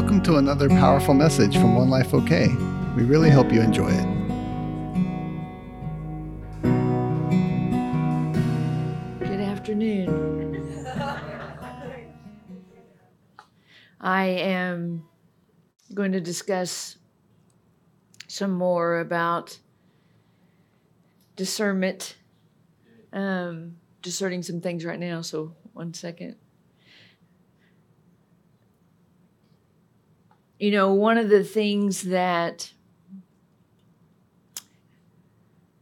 [0.00, 2.48] Welcome to another powerful message from One Life OK.
[2.96, 4.06] We really hope you enjoy it.
[9.18, 10.86] Good afternoon.
[14.00, 15.06] I am
[15.92, 16.96] going to discuss
[18.26, 19.58] some more about
[21.36, 22.16] discernment,
[23.12, 25.20] um, discerning some things right now.
[25.20, 26.36] So, one second.
[30.60, 32.70] You know, one of the things that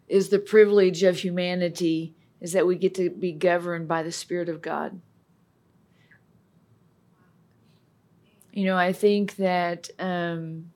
[0.06, 4.48] is the privilege of humanity is that we get to be governed by the Spirit
[4.48, 5.00] of God.
[8.52, 10.70] You know, I think that um,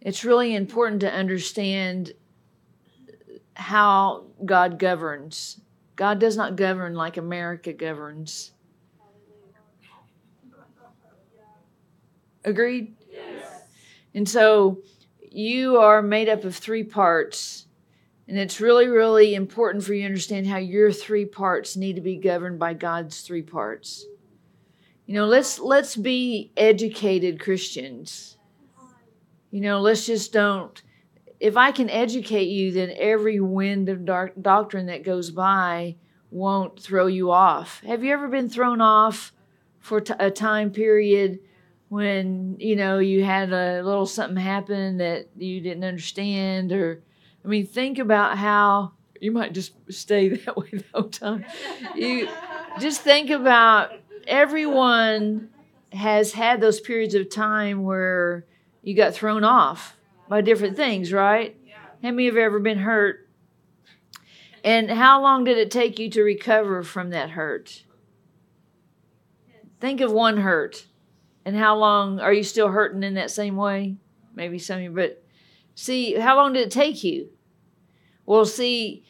[0.00, 2.12] it's really important to understand
[3.54, 5.60] how God governs.
[5.96, 8.52] God does not govern like America governs.
[12.44, 12.94] Agreed?
[13.10, 13.62] Yes.
[14.14, 14.82] And so
[15.30, 17.66] you are made up of three parts.
[18.28, 22.00] And it's really, really important for you to understand how your three parts need to
[22.00, 24.06] be governed by God's three parts.
[25.06, 28.38] You know, let's let's be educated Christians.
[29.50, 30.80] You know, let's just don't.
[31.38, 35.96] If I can educate you, then every wind of dark doctrine that goes by
[36.30, 37.82] won't throw you off.
[37.86, 39.32] Have you ever been thrown off
[39.78, 41.38] for t- a time period
[41.94, 47.00] when you know you had a little something happen that you didn't understand or
[47.44, 51.44] i mean think about how you might just stay that way the whole time.
[51.94, 52.28] You
[52.80, 53.92] just think about
[54.26, 55.50] everyone
[55.92, 58.44] has had those periods of time where
[58.82, 59.96] you got thrown off
[60.28, 61.56] by different things right?
[62.02, 63.28] How many you ever been hurt?
[64.64, 67.84] And how long did it take you to recover from that hurt?
[69.78, 70.86] Think of one hurt
[71.44, 73.96] and how long are you still hurting in that same way?
[74.34, 75.22] Maybe some of you, but
[75.74, 77.28] see, how long did it take you?
[78.26, 79.04] Well, see,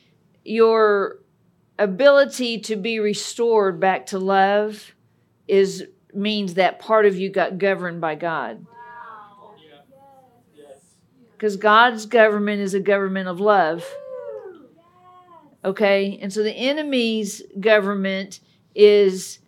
[0.45, 1.21] your
[1.79, 4.95] ability to be restored back to love
[5.49, 8.65] is means that part of you got governed by God.
[11.33, 13.85] Because God's government is a government of love.
[15.65, 16.19] Okay?
[16.23, 18.41] And so the enemy's government
[18.75, 19.41] is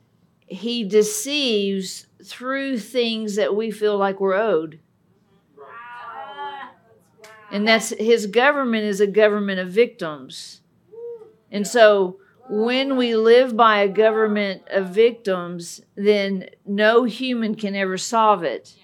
[0.46, 4.80] he deceives through things that we feel like we're owed.
[7.50, 10.62] And that's his government is a government of victims.
[11.52, 17.96] And so when we live by a government of victims, then no human can ever
[17.96, 18.74] solve it.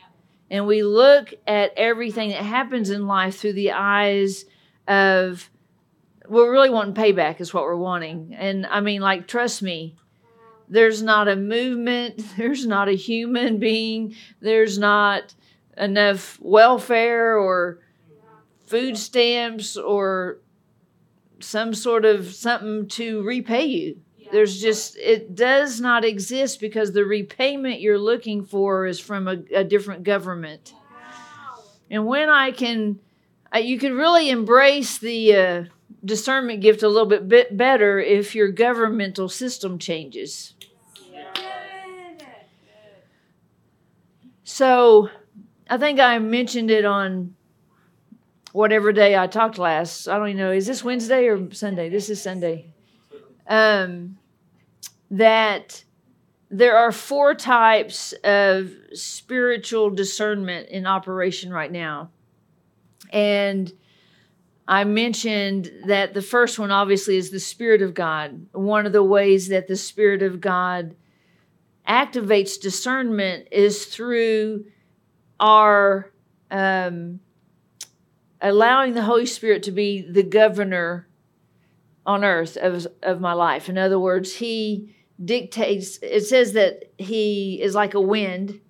[0.51, 4.45] And we look at everything that happens in life through the eyes
[4.87, 5.51] of,
[6.29, 8.35] we're really wanting payback, is what we're wanting.
[8.39, 9.97] And I mean, like, trust me,
[10.73, 15.35] there's not a movement, there's not a human being, there's not
[15.77, 17.81] enough welfare or
[18.67, 20.39] food stamps or
[21.41, 24.01] some sort of something to repay you.
[24.31, 29.43] There's just, it does not exist because the repayment you're looking for is from a,
[29.55, 30.73] a different government.
[31.91, 32.99] And when I can,
[33.55, 35.65] you can really embrace the uh,
[36.03, 40.55] discernment gift a little bit, bit better if your governmental system changes.
[44.63, 45.11] So
[45.69, 47.35] I think I mentioned it on
[48.53, 50.07] whatever day I talked last.
[50.07, 50.53] I don't even know.
[50.53, 51.89] Is this Wednesday or Sunday?
[51.89, 52.73] This is Sunday.
[53.49, 54.19] Um,
[55.11, 55.83] that
[56.49, 62.13] there are four types of spiritual discernment in operation right now.
[63.13, 63.73] And
[64.69, 68.47] I mentioned that the first one obviously is the Spirit of God.
[68.53, 70.95] One of the ways that the Spirit of God
[71.87, 74.65] activates discernment is through
[75.41, 76.13] our
[76.51, 77.21] um,
[78.41, 81.09] allowing the Holy Spirit to be the governor
[82.05, 83.69] on earth of, of my life.
[83.69, 84.95] In other words, He
[85.25, 88.61] dictates, it says that He is like a wind,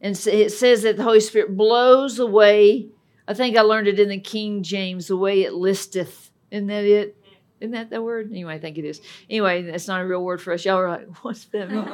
[0.00, 2.88] and it says that the Holy Spirit blows away.
[3.26, 6.30] I think I learned it in the King James, the way it listeth.
[6.50, 7.16] Isn't that it?
[7.60, 8.30] Isn't that the word?
[8.30, 9.00] Anyway, I think it is.
[9.28, 10.64] Anyway, that's not a real word for us.
[10.64, 11.88] Y'all are like, what's that mean?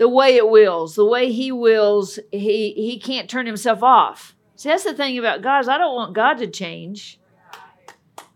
[0.00, 4.34] The way it wills, the way he wills, he he can't turn himself off.
[4.56, 7.20] See, that's the thing about God is I don't want God to change.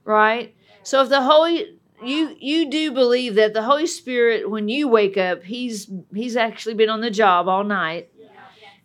[0.04, 0.54] Right?
[0.82, 5.16] So if the Holy you you do believe that the Holy Spirit, when you wake
[5.16, 8.10] up, he's he's actually been on the job all night.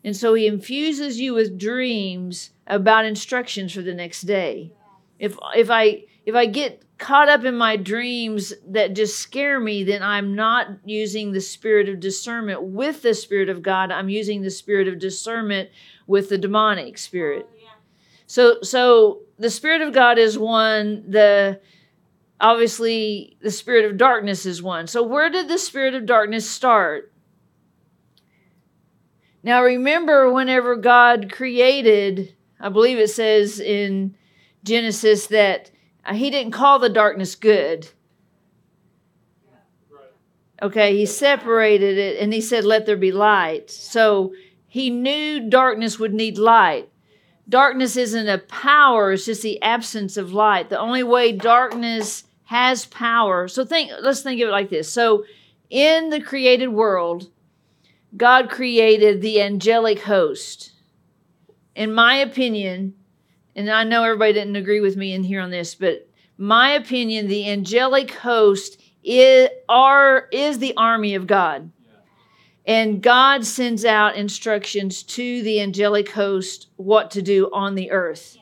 [0.02, 4.72] And so he infuses you with dreams about instructions for the next day.
[5.20, 9.84] If if I if I get caught up in my dreams that just scare me,
[9.84, 13.92] then I'm not using the spirit of discernment with the spirit of God.
[13.92, 15.70] I'm using the spirit of discernment
[16.06, 17.50] with the demonic spirit.
[18.28, 21.62] So so the spirit of God is one, the
[22.40, 24.86] obviously the spirit of darkness is one.
[24.86, 27.12] So where did the spirit of darkness start?
[29.42, 34.16] Now remember whenever God created, I believe it says in
[34.64, 35.72] Genesis that
[36.06, 37.90] Uh, he didn't call the darkness good.
[40.62, 43.70] Okay, he separated it and he said, Let there be light.
[43.70, 44.34] So
[44.68, 46.90] he knew darkness would need light.
[47.48, 50.70] Darkness isn't a power, it's just the absence of light.
[50.70, 53.48] The only way darkness has power.
[53.48, 54.92] So think let's think of it like this.
[54.92, 55.24] So
[55.70, 57.30] in the created world,
[58.16, 60.74] God created the angelic host.
[61.76, 62.96] In my opinion,
[63.60, 66.08] and I know everybody didn't agree with me in here on this, but
[66.38, 71.70] my opinion, the angelic host is, are, is the army of God.
[72.66, 78.38] And God sends out instructions to the angelic host what to do on the earth.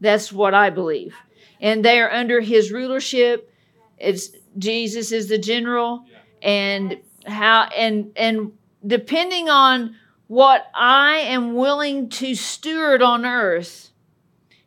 [0.00, 1.14] That's what I believe.
[1.60, 3.52] And they are under his rulership.
[3.98, 6.06] It's Jesus is the general
[6.40, 8.52] and how and and
[8.86, 9.96] depending on
[10.28, 13.91] what I am willing to steward on earth,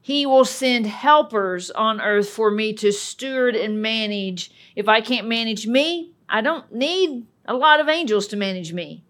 [0.06, 4.52] he will send helpers on earth for me to steward and manage.
[4.76, 9.04] If I can't manage me, I don't need a lot of angels to manage me.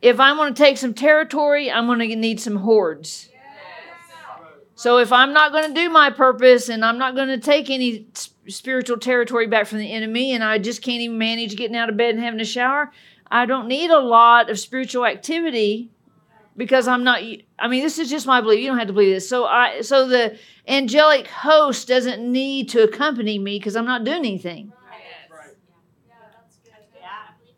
[0.00, 3.28] If I'm going to take some territory, I'm going to need some hordes.
[4.74, 7.68] So if I'm not going to do my purpose and I'm not going to take
[7.68, 8.06] any
[8.48, 11.98] spiritual territory back from the enemy and I just can't even manage getting out of
[11.98, 12.90] bed and having a shower,
[13.30, 15.90] I don't need a lot of spiritual activity
[16.56, 17.20] because I'm not
[17.58, 18.60] I mean this is just my belief.
[18.60, 19.28] You don't have to believe this.
[19.28, 24.18] So I so the angelic host doesn't need to accompany me because I'm not doing
[24.18, 24.72] anything.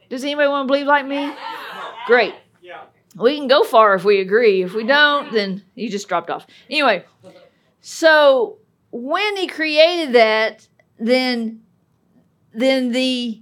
[0.09, 1.33] Does anybody want to believe like me?
[2.07, 2.35] Great.
[3.17, 4.63] We can go far if we agree.
[4.63, 6.47] If we don't, then you just dropped off.
[6.69, 7.05] Anyway,
[7.81, 8.59] so
[8.91, 11.63] when he created that, then
[12.53, 13.41] then the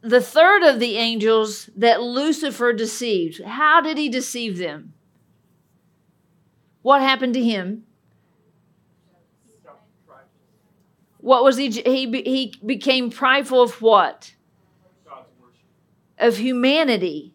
[0.00, 3.42] the third of the angels that Lucifer deceived.
[3.42, 4.94] How did he deceive them?
[6.82, 7.84] What happened to him?
[11.18, 11.68] What was he?
[11.70, 14.34] He he became prideful of what?
[16.18, 17.34] Of humanity.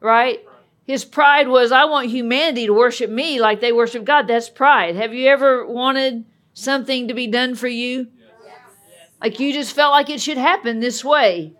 [0.00, 0.40] Right.
[0.86, 4.26] His pride was, I want humanity to worship me like they worship God.
[4.26, 4.96] That's pride.
[4.96, 8.08] Have you ever wanted something to be done for you?
[9.20, 11.52] Like you just felt like it should happen this way.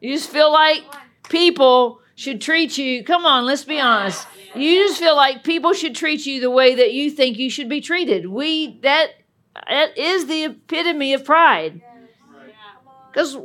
[0.00, 0.82] You just feel like
[1.28, 3.04] people should treat you.
[3.04, 4.26] Come on, let's be honest.
[4.54, 7.68] You just feel like people should treat you the way that you think you should
[7.68, 8.26] be treated.
[8.26, 9.10] We that
[9.68, 11.80] that is the epitome of pride.
[13.12, 13.36] Because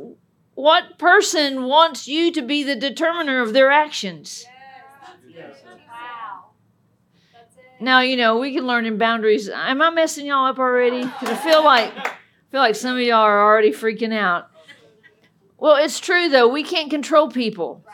[0.54, 4.44] what person wants you to be the determiner of their actions?
[7.80, 9.48] Now you know we can learn in boundaries.
[9.48, 11.02] Am I messing y'all up already?
[11.04, 11.92] Because I feel like
[12.54, 14.48] feel like some of y'all are already freaking out.
[15.58, 16.46] Well, it's true though.
[16.46, 17.84] We can't control people.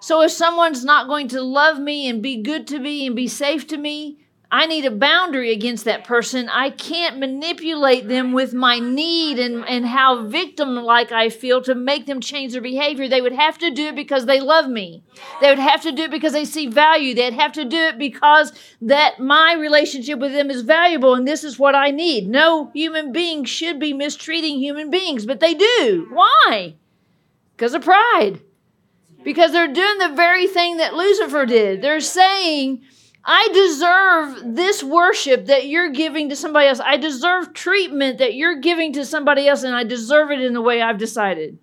[0.00, 3.28] So if someone's not going to love me and be good to me and be
[3.28, 4.19] safe to me,
[4.52, 6.48] I need a boundary against that person.
[6.48, 11.74] I can't manipulate them with my need and, and how victim like I feel to
[11.76, 13.08] make them change their behavior.
[13.08, 15.04] They would have to do it because they love me.
[15.40, 17.14] They would have to do it because they see value.
[17.14, 18.52] They'd have to do it because
[18.82, 22.28] that my relationship with them is valuable and this is what I need.
[22.28, 26.08] No human being should be mistreating human beings, but they do.
[26.10, 26.74] Why?
[27.56, 28.40] Because of pride.
[29.22, 31.82] Because they're doing the very thing that Lucifer did.
[31.82, 32.82] They're saying,
[33.24, 36.80] I deserve this worship that you're giving to somebody else.
[36.80, 40.62] I deserve treatment that you're giving to somebody else, and I deserve it in the
[40.62, 41.58] way I've decided.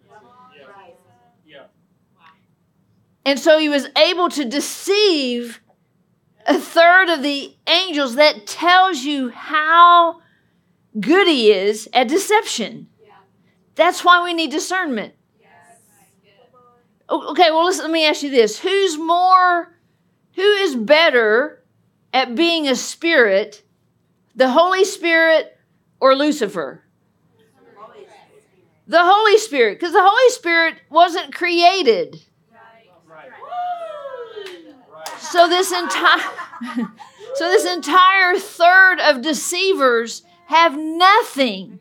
[3.26, 5.60] And so he was able to deceive
[6.46, 8.16] a third of the angels.
[8.16, 10.22] That tells you how
[10.98, 12.88] good he is at deception.
[13.76, 15.14] That's why we need discernment.
[17.10, 18.60] Okay, well, listen, let me ask you this.
[18.60, 19.77] Who's more
[20.38, 21.64] who is better
[22.14, 23.64] at being a spirit,
[24.36, 25.58] the Holy Spirit
[26.00, 26.84] or Lucifer?
[28.86, 32.22] The Holy Spirit, because the Holy Spirit wasn't created.
[35.18, 36.32] So this entire
[37.34, 41.80] so this entire third of deceivers have nothing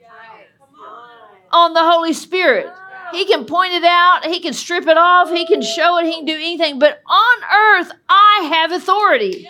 [1.52, 2.72] on the Holy Spirit.
[3.12, 6.16] He can point it out, he can strip it off, he can show it, he
[6.16, 6.78] can do anything.
[6.78, 9.48] But on earth, I have authority.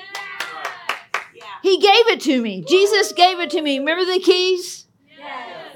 [1.63, 2.65] He gave it to me.
[2.69, 3.79] Jesus gave it to me.
[3.79, 4.87] Remember the keys?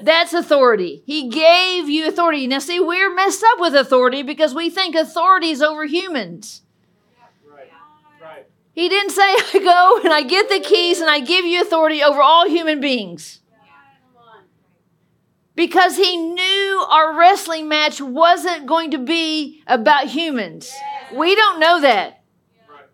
[0.01, 1.03] That's authority.
[1.05, 2.47] He gave you authority.
[2.47, 6.61] Now, see, we're messed up with authority because we think authority is over humans.
[8.73, 9.21] He didn't say,
[9.53, 12.79] I go and I get the keys and I give you authority over all human
[12.79, 13.40] beings.
[15.61, 20.73] Because he knew our wrestling match wasn't going to be about humans.
[21.13, 22.23] We don't know that.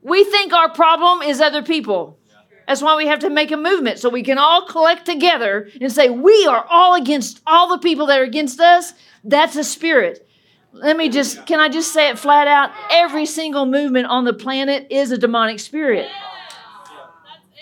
[0.02, 2.20] We think our problem is other people.
[2.68, 5.90] That's why we have to make a movement so we can all collect together and
[5.90, 8.92] say, We are all against all the people that are against us.
[9.24, 10.28] That's a spirit.
[10.74, 12.72] Let me just, can I just say it flat out?
[12.92, 16.10] Every single movement on the planet is a demonic spirit.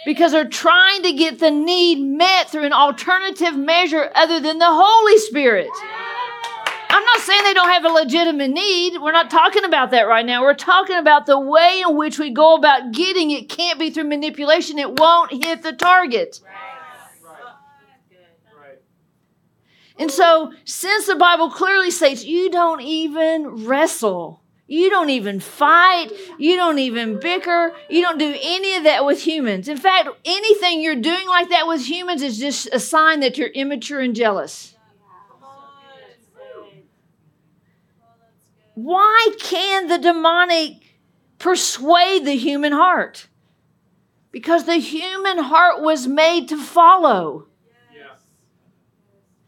[0.05, 4.69] Because they're trying to get the need met through an alternative measure other than the
[4.69, 5.69] Holy Spirit.
[6.89, 9.01] I'm not saying they don't have a legitimate need.
[9.01, 10.43] We're not talking about that right now.
[10.43, 14.05] We're talking about the way in which we go about getting it can't be through
[14.05, 14.79] manipulation.
[14.79, 16.39] It won't hit the target.
[19.97, 26.07] And so, since the Bible clearly states you don't even wrestle, you don't even fight,
[26.39, 29.67] you don't even bicker, you don't do any of that with humans.
[29.67, 33.49] In fact, anything you're doing like that with humans is just a sign that you're
[33.49, 34.75] immature and jealous.
[38.73, 40.73] Why can the demonic
[41.39, 43.27] persuade the human heart?
[44.31, 47.47] Because the human heart was made to follow.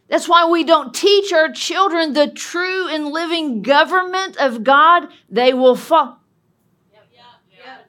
[0.09, 5.09] That's why we don't teach our children the true and living government of God.
[5.29, 6.17] They will follow.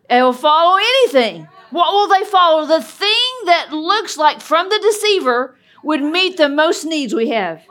[0.09, 1.47] They will follow anything.
[1.71, 2.67] What will they follow?
[2.67, 3.11] The thing
[3.45, 7.63] that looks like from the deceiver would meet the most needs we have.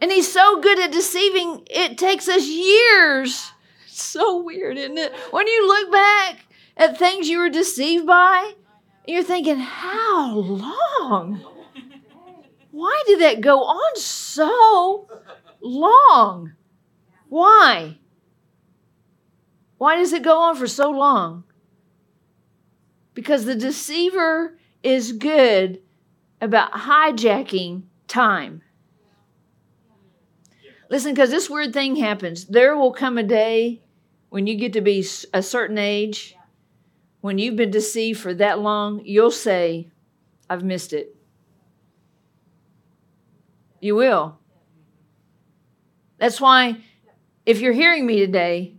[0.00, 3.52] And he's so good at deceiving, it takes us years.
[3.86, 5.14] So weird, isn't it?
[5.30, 6.44] When you look back
[6.76, 8.52] at things you were deceived by,
[9.06, 11.42] you're thinking, how long?
[12.74, 15.06] Why did that go on so
[15.60, 16.54] long?
[17.28, 17.98] Why?
[19.78, 21.44] Why does it go on for so long?
[23.14, 25.82] Because the deceiver is good
[26.40, 28.62] about hijacking time.
[30.90, 32.44] Listen, because this weird thing happens.
[32.46, 33.82] There will come a day
[34.30, 36.34] when you get to be a certain age,
[37.20, 39.92] when you've been deceived for that long, you'll say,
[40.50, 41.14] I've missed it.
[43.84, 44.38] You will.
[46.16, 46.78] That's why,
[47.44, 48.76] if you're hearing me today,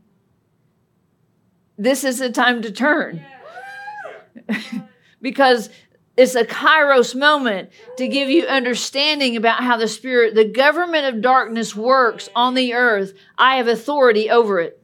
[1.77, 3.23] this is the time to turn.
[5.21, 5.69] because
[6.17, 11.21] it's a kairos moment to give you understanding about how the spirit, the government of
[11.21, 13.13] darkness works on the earth.
[13.37, 14.81] I have authority over it.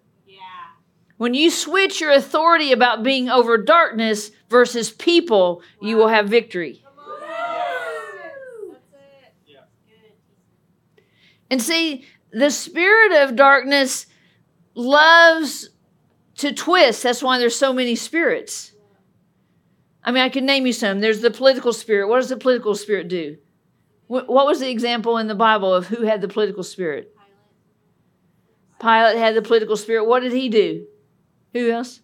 [1.17, 6.80] When you switch your authority about being over darkness versus people, you will have victory.
[11.51, 14.07] And see, the spirit of darkness
[14.73, 15.69] loves
[16.37, 17.03] to twist.
[17.03, 18.71] That's why there's so many spirits.
[20.03, 21.01] I mean, I can name you some.
[21.01, 22.07] There's the political spirit.
[22.07, 23.37] What does the political spirit do?
[24.07, 27.15] What was the example in the Bible of who had the political spirit?
[28.79, 30.05] Pilate had the political spirit.
[30.05, 30.87] What did he do?
[31.53, 32.01] Who else?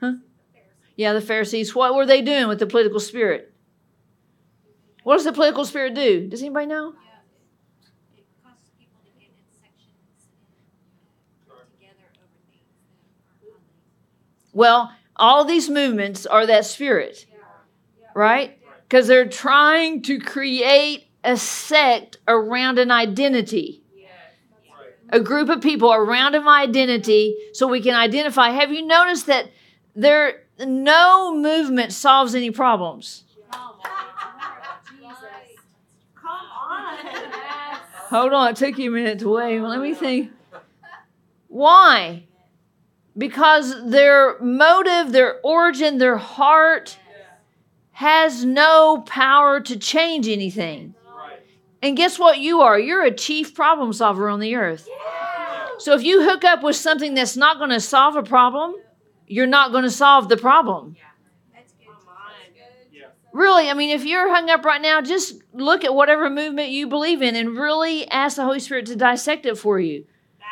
[0.00, 0.14] Huh?
[0.94, 1.74] Yeah, the Pharisees.
[1.74, 3.52] What were they doing with the political spirit?
[5.02, 6.28] What does the political spirit do?
[6.28, 6.94] Does anybody know?
[14.56, 17.26] Well, all these movements are that spirit,
[18.14, 18.58] right?
[18.88, 23.82] Because they're trying to create a sect around an identity.
[25.10, 28.48] A group of people around an identity so we can identify.
[28.48, 29.50] Have you noticed that
[29.94, 33.24] there no movement solves any problems?
[38.08, 39.60] Hold on, it took you a minute to wait.
[39.60, 40.30] Let me think.
[41.48, 42.24] Why?
[43.16, 46.98] Because their motive, their origin, their heart
[47.92, 50.94] has no power to change anything.
[51.82, 52.78] And guess what you are?
[52.78, 54.88] You're a chief problem solver on the earth.
[55.78, 58.74] So if you hook up with something that's not going to solve a problem,
[59.26, 60.96] you're not going to solve the problem.
[63.32, 66.86] Really, I mean, if you're hung up right now, just look at whatever movement you
[66.86, 70.06] believe in and really ask the Holy Spirit to dissect it for you.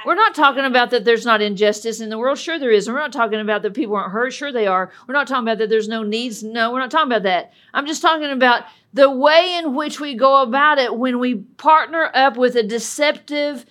[0.04, 2.38] We're not talking about that there's not injustice in the world.
[2.38, 2.86] Sure, there is.
[2.86, 4.32] And we're not talking about that people aren't hurt.
[4.32, 4.90] Sure, they are.
[5.08, 6.42] We're not talking about that there's no needs.
[6.42, 7.52] No, we're not talking about that.
[7.72, 12.10] I'm just talking about the way in which we go about it when we partner
[12.14, 13.64] up with a deceptive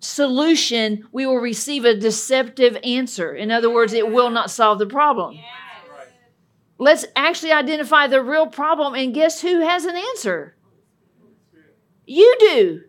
[0.00, 3.34] solution, we will receive a deceptive answer.
[3.34, 5.38] In other words, it will not solve the problem.
[6.78, 10.54] Let's actually identify the real problem, and guess who has an answer?
[12.06, 12.82] You do.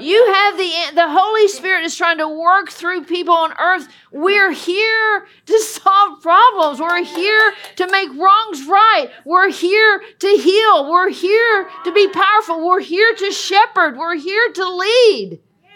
[0.00, 3.88] You have the the Holy Spirit is trying to work through people on earth.
[4.10, 6.80] We're here to solve problems.
[6.80, 9.10] We're here to make wrongs right.
[9.24, 10.90] We're here to heal.
[10.90, 12.66] We're here to be powerful.
[12.66, 13.96] We're here to shepherd.
[13.96, 15.40] We're here to lead.
[15.62, 15.70] Yeah.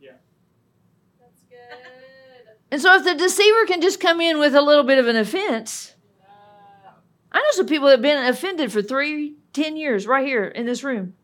[0.00, 0.10] Yeah.
[1.20, 1.78] That's good.
[2.70, 5.16] And so if the deceiver can just come in with a little bit of an
[5.16, 5.94] offense,
[7.32, 10.64] I know some people that have been offended for three, ten years right here in
[10.64, 11.14] this room.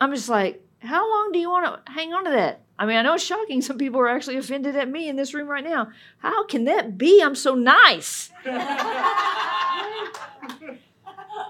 [0.00, 2.60] I'm just like, how long do you want to hang on to that?
[2.78, 3.62] I mean, I know it's shocking.
[3.62, 5.90] Some people are actually offended at me in this room right now.
[6.18, 7.22] How can that be?
[7.22, 8.30] I'm so nice.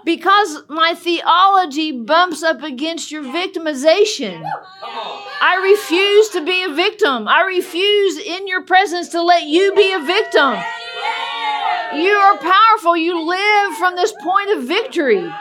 [0.05, 4.43] because my theology bumps up against your victimization.
[5.41, 7.27] I refuse to be a victim.
[7.27, 10.55] I refuse in your presence to let you be a victim.
[11.95, 12.97] You are powerful.
[12.97, 15.31] You live from this point of victory.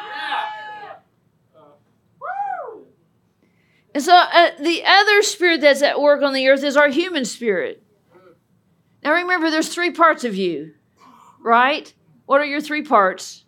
[3.94, 7.24] And so uh, the other spirit that's at work on the earth is our human
[7.24, 7.82] spirit.
[9.04, 10.74] Now remember, there's three parts of you,
[11.42, 11.92] right?
[12.26, 13.44] What are your three parts?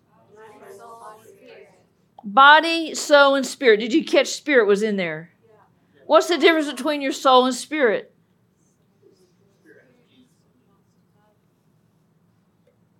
[2.22, 3.80] Body, soul, and spirit.
[3.80, 5.30] Did you catch spirit was in there?
[6.06, 8.14] What's the difference between your soul and spirit?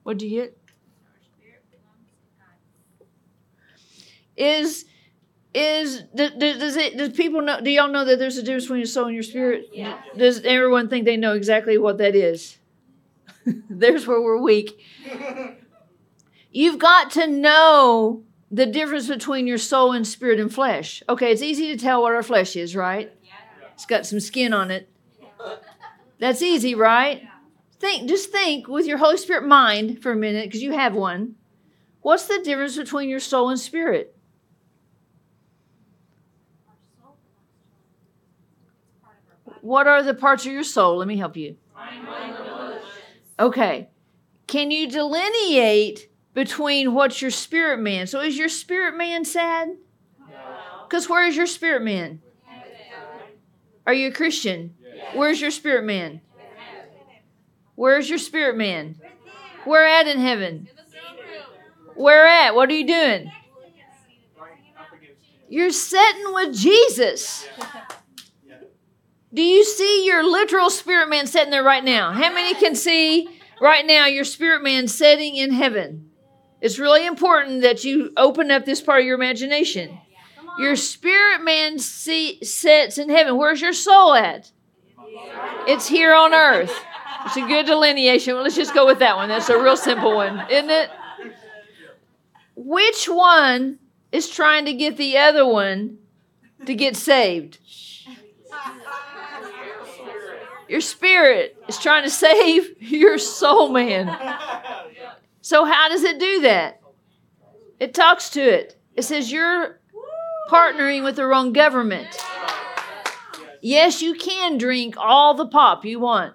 [0.03, 0.59] What do you get?
[4.37, 4.85] Is
[5.55, 8.81] is does does it does people know do y'all know that there's a difference between
[8.81, 9.69] your soul and your spirit?
[9.73, 10.01] Yeah.
[10.17, 12.59] does everyone think they know exactly what that is?
[13.71, 14.81] There's where we're weak.
[16.51, 21.03] You've got to know the difference between your soul and spirit and flesh.
[21.09, 23.13] Okay it's easy to tell what our flesh is right?
[23.75, 24.89] It's got some skin on it.
[26.19, 27.23] That's easy right?
[27.79, 31.37] Think just think with your holy spirit mind for a minute because you have one.
[32.01, 34.14] What's the difference between your soul and spirit
[39.65, 40.99] What are the parts of your soul?
[40.99, 41.57] Let me help you.
[43.41, 43.89] Okay.
[44.47, 48.07] Can you delineate between what's your spirit man?
[48.07, 49.79] So is your spirit man sad?
[50.87, 52.21] Because where is your spirit man?
[53.87, 54.75] Are you a Christian?
[55.15, 56.21] Where's your spirit man?
[57.75, 58.97] Where's your spirit man?
[59.65, 60.69] Where at in heaven?
[61.95, 62.55] Where at?
[62.55, 63.33] What are you doing?
[65.49, 67.49] You're sitting with Jesus.
[69.35, 72.13] Do you see your literal spirit man sitting there right now?
[72.13, 73.29] How many can see
[73.61, 76.11] right now your spirit man sitting in heaven?
[76.61, 79.99] It's really important that you open up this part of your imagination.
[80.61, 83.37] Your spirit man see, sits in heaven.
[83.37, 84.53] Where's your soul at?
[85.67, 86.73] It's here on earth.
[87.27, 88.35] It's a good delineation.
[88.35, 89.29] Well, let's just go with that one.
[89.29, 90.91] That's a real simple one, isn't it?
[92.55, 93.81] Which one
[94.13, 95.99] is trying to get the other one
[96.67, 97.59] to get saved?
[100.69, 104.07] Your spirit is trying to save your soul, man.
[105.41, 106.81] So, how does it do that?
[107.81, 108.81] It talks to it.
[108.95, 109.81] It says, You're
[110.51, 112.09] partnering with the wrong government.
[113.61, 116.35] Yes, you can drink all the pop you want.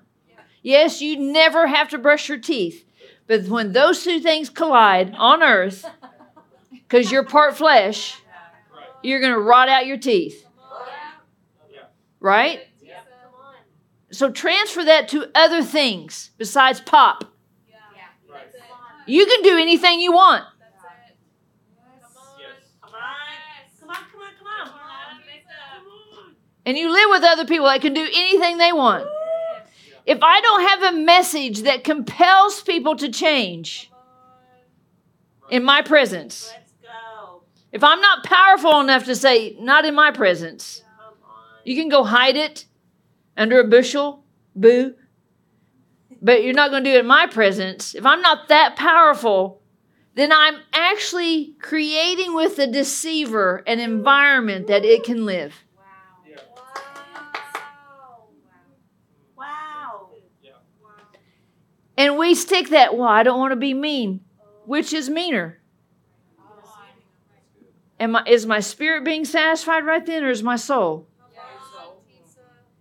[0.61, 2.85] Yes, you never have to brush your teeth.
[3.27, 5.85] But when those two things collide on earth,
[6.71, 8.19] because you're part flesh,
[9.03, 10.45] you're going to rot out your teeth.
[12.19, 12.61] Right?
[14.12, 17.26] So transfer that to other things besides pop.
[19.06, 20.45] You can do anything you want.
[26.65, 29.08] And you live with other people that can do anything they want.
[30.06, 33.91] If I don't have a message that compels people to change
[35.50, 36.54] in my presence,
[37.72, 40.84] if I'm not powerful enough to say, not in my presence,
[41.63, 42.65] you can go hide it
[43.39, 44.23] under a bushel,
[44.56, 44.93] boo.
[46.21, 47.95] But you're not going to do it in my presence.
[47.95, 49.62] If I'm not that powerful,
[50.15, 55.56] then I'm actually creating with the deceiver an environment that it can live.
[55.78, 56.49] Wow.
[59.38, 60.10] Wow.
[60.84, 60.99] Wow.
[61.97, 64.19] And we stick that, well, I don't want to be mean.
[64.65, 65.62] Which is meaner?
[68.02, 71.09] Am I, is my spirit being satisfied right then, or is my soul?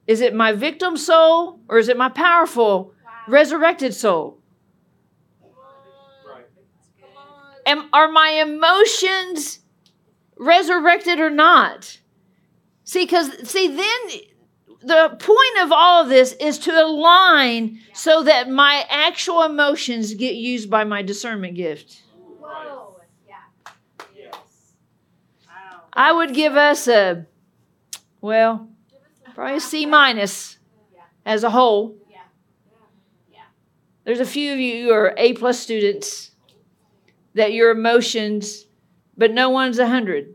[0.08, 2.94] Is it my victim soul or is it my powerful
[3.28, 4.38] resurrected soul?
[7.66, 9.60] Am, are my emotions
[10.38, 12.00] resurrected or not?
[12.84, 14.20] See, because see, then
[14.80, 20.36] the point of all of this is to align so that my actual emotions get
[20.36, 22.02] used by my discernment gift.
[22.40, 22.96] Whoa.
[23.28, 23.74] Yeah.
[24.16, 24.72] Yes.
[25.92, 27.26] I would give us a,
[28.22, 28.70] well,
[29.38, 30.58] probably a C minus
[31.24, 31.94] as a whole.
[32.10, 32.18] Yeah.
[33.32, 33.38] Yeah.
[34.02, 36.32] There's a few of you who are A plus students
[37.34, 38.66] that your emotions,
[39.16, 40.34] but no one's a hundred.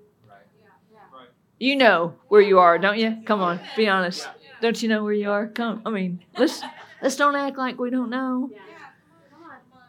[1.60, 3.18] You know where you are, don't you?
[3.26, 4.26] Come on, be honest.
[4.62, 5.48] Don't you know where you are?
[5.48, 6.64] Come, I mean, let's
[7.02, 8.52] let's don't act like we don't know.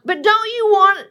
[0.05, 1.09] But don't you want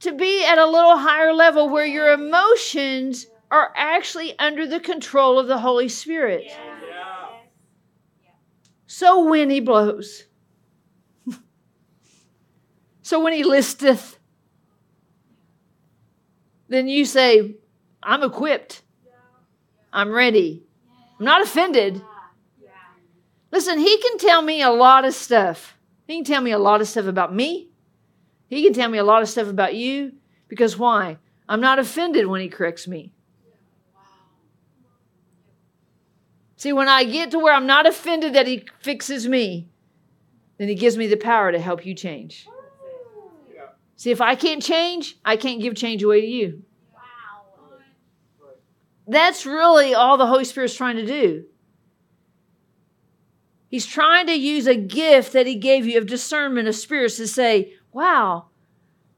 [0.00, 5.38] to be at a little higher level where your emotions are actually under the control
[5.38, 6.52] of the Holy Spirit?
[8.88, 10.24] So when he blows,
[13.02, 14.18] so when he listeth,
[16.68, 17.56] then you say,
[18.02, 18.82] I'm equipped.
[19.92, 20.64] I'm ready.
[21.18, 22.02] I'm not offended.
[23.52, 25.76] Listen, he can tell me a lot of stuff.
[26.06, 27.68] He can tell me a lot of stuff about me.
[28.48, 30.12] He can tell me a lot of stuff about you.
[30.48, 31.18] Because why?
[31.46, 33.12] I'm not offended when he corrects me.
[36.58, 39.68] See, when I get to where I'm not offended that he fixes me,
[40.58, 42.48] then he gives me the power to help you change.
[43.54, 43.66] Yeah.
[43.94, 46.64] See, if I can't change, I can't give change away to you.
[46.92, 46.98] Wow.
[49.06, 51.44] That's really all the Holy Spirit's trying to do.
[53.68, 57.28] He's trying to use a gift that he gave you of discernment of spirits to
[57.28, 58.46] say, wow,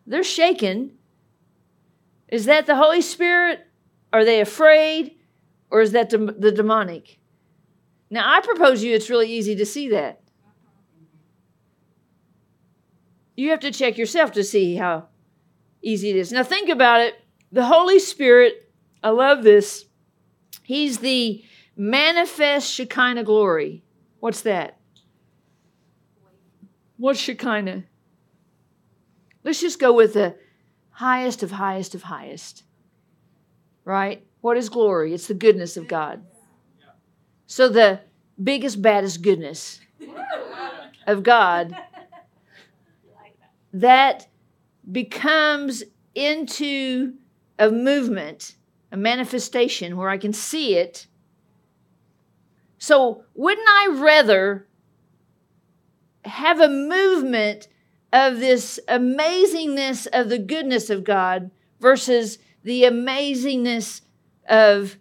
[0.07, 0.93] they're shaken.
[2.29, 3.67] Is that the Holy Spirit?
[4.13, 5.15] Are they afraid?
[5.71, 7.17] Or is that the, the demonic?
[8.11, 10.21] Now, I propose you it's really easy to see that.
[13.37, 15.07] You have to check yourself to see how
[15.83, 16.33] easy it is.
[16.33, 17.15] Now, think about it.
[17.53, 18.71] The Holy Spirit,
[19.03, 19.87] I love this.
[20.63, 21.43] He's the
[21.77, 23.85] manifest Shekinah glory.
[24.19, 24.79] What's that?
[26.97, 27.85] What's Shekinah?
[29.43, 30.37] Let's just go with the
[30.91, 32.65] highest of highest of highest.
[33.85, 34.27] Right?
[34.43, 35.15] What is glory?
[35.15, 36.23] It's the goodness of God.
[37.51, 37.99] So the
[38.41, 39.81] biggest, baddest goodness
[41.05, 41.75] of God
[43.73, 44.29] that
[44.93, 45.83] becomes
[46.15, 47.15] into
[47.59, 48.55] a movement,
[48.93, 51.09] a manifestation where I can see it.
[52.79, 54.69] So, wouldn't I rather
[56.27, 57.67] have a movement
[58.13, 64.03] of this amazingness of the goodness of God versus the amazingness
[64.49, 64.99] of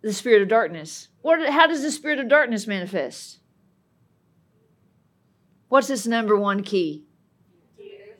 [0.00, 1.08] the spirit of darkness?
[1.22, 3.38] What, how does the spirit of darkness manifest?
[5.68, 7.04] What's its number one key?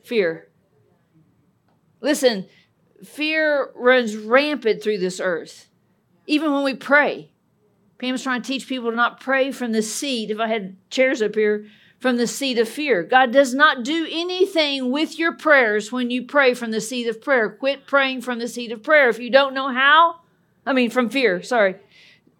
[0.03, 0.49] Fear.
[2.01, 2.47] Listen,
[3.03, 5.69] fear runs rampant through this earth,
[6.25, 7.31] even when we pray.
[7.99, 10.31] Pam's trying to teach people to not pray from the seat.
[10.31, 11.67] If I had chairs up here,
[12.03, 13.01] from the seat of fear.
[13.01, 17.21] God does not do anything with your prayers when you pray from the seat of
[17.21, 17.49] prayer.
[17.49, 19.07] Quit praying from the seat of prayer.
[19.07, 20.19] If you don't know how,
[20.65, 21.75] I mean, from fear, sorry.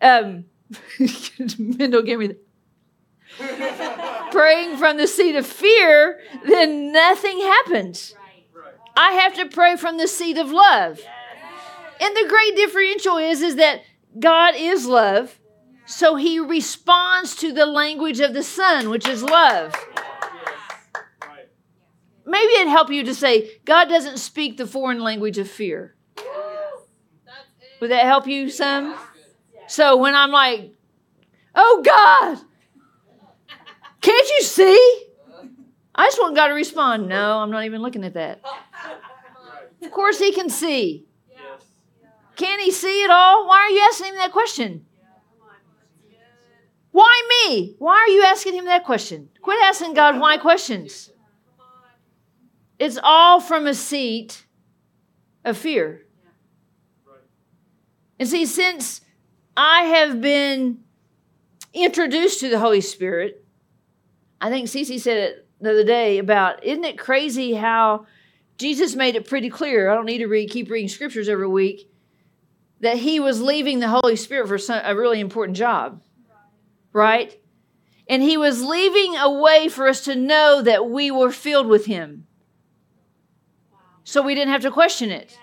[0.01, 0.43] Um,
[1.59, 2.37] Mendel gave me the.
[4.31, 8.15] praying from the seat of fear, then nothing happens.
[8.95, 10.99] I have to pray from the seat of love.
[11.99, 13.81] And the great differential is, is that
[14.19, 15.39] God is love,
[15.85, 19.73] so he responds to the language of the Son, which is love.
[22.25, 25.95] Maybe it'd help you to say, God doesn't speak the foreign language of fear.
[27.79, 28.95] Would that help you some?
[29.67, 30.73] So when I'm like,
[31.55, 32.39] oh God,
[34.01, 35.05] can't you see?
[35.95, 38.41] I just want God to respond, no, I'm not even looking at that.
[39.81, 41.05] Of course he can see.
[42.35, 43.47] Can he see it all?
[43.47, 44.85] Why are you asking him that question?
[46.91, 47.75] Why me?
[47.79, 49.29] Why are you asking him that question?
[49.41, 51.11] Quit asking God why questions.
[52.79, 54.45] It's all from a seat
[55.43, 56.05] of fear.
[58.19, 59.01] And see, since
[59.55, 60.79] I have been
[61.73, 63.43] introduced to the Holy Spirit,
[64.43, 68.07] I think Cece said it the other day about, isn't it crazy how
[68.57, 69.89] Jesus made it pretty clear?
[69.89, 71.89] I don't need to read, keep reading scriptures every week,
[72.81, 76.01] that he was leaving the Holy Spirit for some, a really important job,
[76.91, 77.39] right?
[78.09, 81.85] And he was leaving a way for us to know that we were filled with
[81.85, 82.27] him.
[84.03, 85.39] So we didn't have to question it.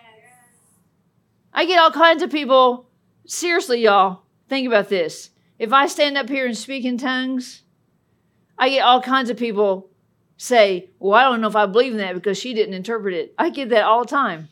[1.54, 2.89] I get all kinds of people,
[3.30, 5.30] seriously, y'all, think about this.
[5.58, 7.62] If I stand up here and speak in tongues,
[8.58, 9.88] I get all kinds of people
[10.36, 13.34] say, Well, I don't know if I believe in that because she didn't interpret it.
[13.38, 14.48] I get that all the time.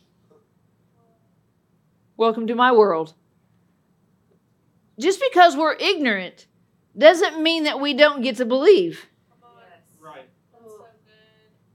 [2.17, 3.15] Welcome to my world.
[4.99, 6.47] Just because we're ignorant
[6.97, 9.07] doesn't mean that we don't get to believe.
[10.01, 10.29] Right.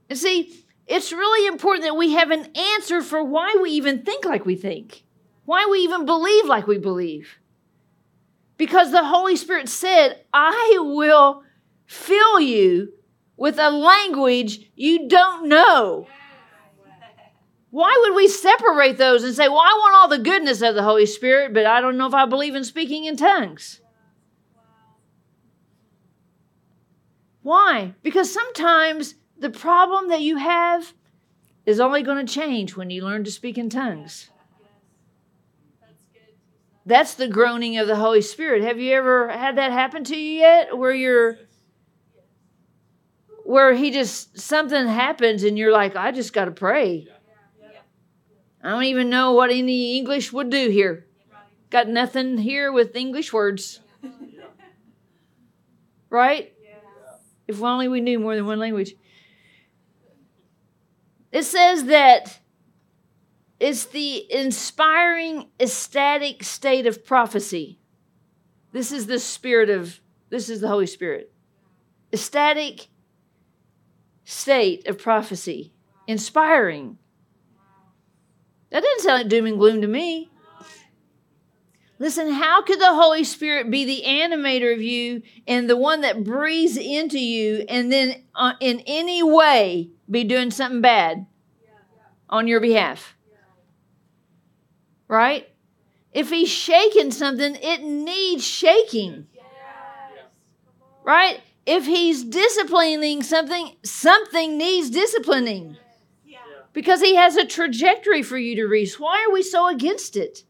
[0.10, 4.26] And see, it's really important that we have an answer for why we even think
[4.26, 5.03] like we think,
[5.46, 7.38] why we even believe like we believe.
[8.58, 11.44] Because the Holy Spirit said, I will
[11.86, 12.94] fill you
[13.36, 16.08] with a language you don't know.
[17.72, 20.84] Why would we separate those and say, Well, I want all the goodness of the
[20.84, 23.82] Holy Spirit, but I don't know if I believe in speaking in tongues?
[27.42, 27.94] Why?
[28.04, 30.94] Because sometimes the problem that you have
[31.66, 34.30] is only going to change when you learn to speak in tongues.
[36.86, 38.64] That's the groaning of the Holy Spirit.
[38.64, 40.78] Have you ever had that happen to you yet?
[40.78, 41.38] Where you're
[43.46, 47.08] where he just something happens and you're like, I just got to pray.
[48.62, 51.06] I don't even know what any English would do here.
[51.70, 53.82] Got nothing here with English words.
[56.10, 56.54] Right?
[57.48, 58.94] If only we knew more than one language.
[61.32, 62.40] It says that
[63.60, 67.80] it's the inspiring, ecstatic state of prophecy.
[68.72, 71.32] This is the spirit of, this is the Holy Spirit.
[72.12, 72.88] Ecstatic
[74.26, 75.74] state of prophecy.
[76.08, 76.98] Inspiring.
[78.72, 80.30] That doesn't sound like doom and gloom to me.
[82.00, 86.24] Listen, how could the Holy Spirit be the animator of you and the one that
[86.24, 91.28] breathes into you and then uh, in any way be doing something bad
[92.30, 93.16] on your behalf?
[95.14, 95.48] Right?
[96.12, 99.28] If he's shaking something, it needs shaking.
[101.04, 101.40] Right?
[101.68, 105.78] If he's disciplining something, something needs disciplining
[106.74, 109.00] because he has a trajectory for you to reach.
[109.00, 110.46] Why are we so against it?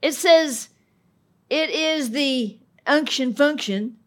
[0.00, 0.70] It says
[1.50, 3.98] it is the unction function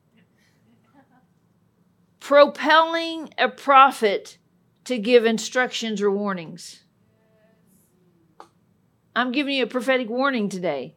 [2.20, 4.40] propelling a prophet
[4.86, 6.84] to give instructions or warnings.
[9.16, 10.96] I'm giving you a prophetic warning today.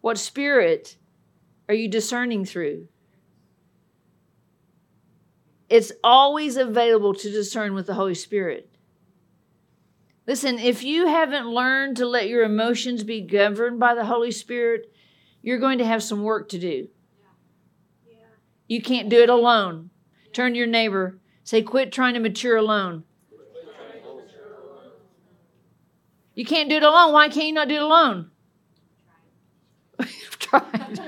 [0.00, 0.96] What spirit
[1.68, 2.88] are you discerning through?
[5.68, 8.68] It's always available to discern with the Holy Spirit.
[10.26, 14.92] Listen, if you haven't learned to let your emotions be governed by the Holy Spirit,
[15.42, 16.88] you're going to have some work to do.
[18.66, 19.90] You can't do it alone.
[20.32, 21.18] Turn to your neighbor,
[21.50, 23.02] say, quit trying to mature alone.
[26.36, 27.12] You can't do it alone.
[27.12, 28.30] Why can't you not do it alone?
[29.98, 31.00] I've tried.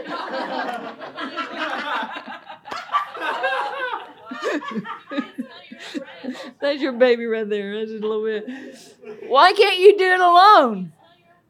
[6.60, 7.78] That's your baby right there.
[7.78, 9.28] That's just a little bit.
[9.28, 10.92] Why can't you do it alone?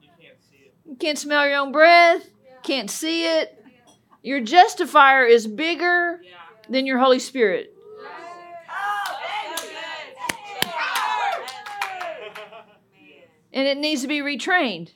[0.02, 0.36] You can't.
[0.84, 2.28] You can't smell your own breath,
[2.62, 3.58] can't see it.
[4.22, 6.20] Your justifier is bigger
[6.68, 7.71] than your Holy Spirit.
[13.52, 14.92] And it needs to be retrained.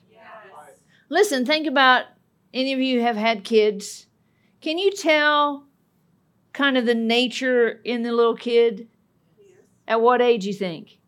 [1.09, 2.05] Listen, think about
[2.53, 4.07] any of you have had kids.
[4.61, 5.65] Can you tell
[6.53, 8.87] kind of the nature in the little kid?
[9.87, 10.99] At what age you think?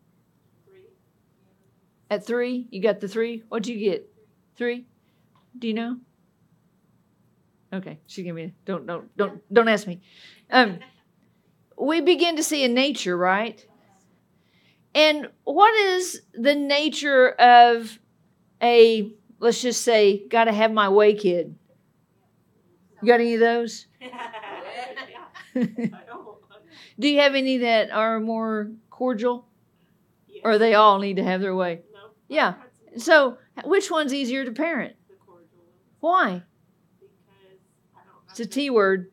[2.08, 2.66] At three?
[2.70, 3.42] You got the three?
[3.48, 4.10] What'd you get?
[4.56, 4.86] Three?
[5.58, 5.98] Do you know?
[7.72, 8.52] Okay, she gave me.
[8.64, 10.00] Don't don't don't don't ask me.
[10.50, 10.80] Um,
[11.78, 13.64] we begin to see a nature, right?
[14.94, 17.98] And what is the nature of
[18.62, 21.54] a let's just say got to have my way kid?
[23.02, 23.86] You got any of those?
[26.98, 29.46] Do you have any that are more cordial?
[30.44, 31.80] Or they all need to have their way?
[32.28, 32.54] Yeah.
[32.96, 34.96] So, which one's easier to parent?
[36.00, 36.42] Why?
[38.30, 39.10] It's a T word.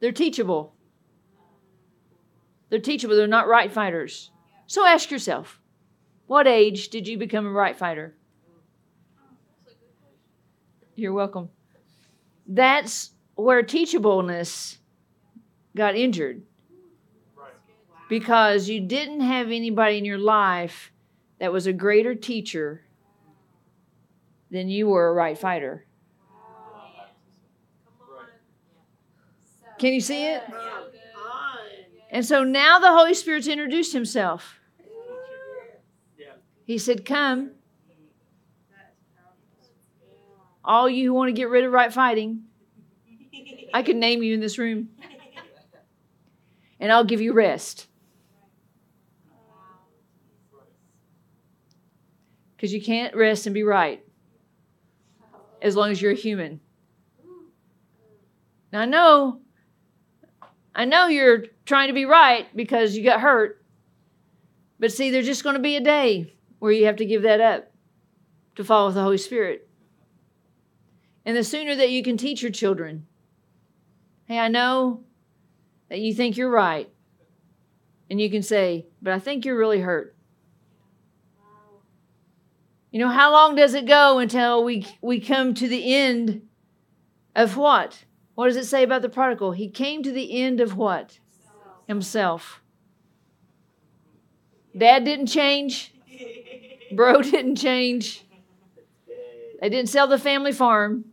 [0.00, 0.74] They're teachable.
[2.68, 3.16] They're teachable.
[3.16, 4.31] They're not right fighters.
[4.72, 5.60] So ask yourself,
[6.28, 8.14] what age did you become a right fighter?
[10.94, 11.50] You're welcome.
[12.46, 14.78] That's where teachableness
[15.76, 16.44] got injured
[18.08, 20.90] because you didn't have anybody in your life
[21.38, 22.80] that was a greater teacher
[24.50, 25.84] than you were a right fighter.
[29.78, 30.42] Can you see it?
[32.10, 34.60] And so now the Holy Spirit's introduced himself.
[36.64, 37.52] He said, Come,
[40.64, 42.44] all you who want to get rid of right fighting,
[43.74, 44.90] I could name you in this room,
[46.78, 47.88] and I'll give you rest.
[52.56, 54.04] Because you can't rest and be right.
[55.60, 56.60] as long as you're a human.
[58.72, 59.40] Now I know
[60.74, 63.62] I know you're trying to be right because you got hurt.
[64.78, 67.40] But see, there's just going to be a day where you have to give that
[67.40, 67.72] up
[68.54, 69.68] to follow the Holy Spirit.
[71.24, 73.04] And the sooner that you can teach your children,
[74.26, 75.02] hey, I know
[75.88, 76.88] that you think you're right.
[78.08, 80.14] And you can say, but I think you're really hurt.
[82.92, 86.42] You know, how long does it go until we, we come to the end
[87.34, 88.04] of what?
[88.36, 89.50] What does it say about the prodigal?
[89.50, 91.18] He came to the end of what?
[91.88, 92.62] Himself.
[94.78, 95.91] Dad didn't change.
[96.96, 98.24] Bro didn't change.
[99.60, 101.04] They didn't sell the family farm.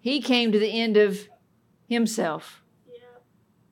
[0.00, 1.28] He came to the end of
[1.88, 2.62] himself.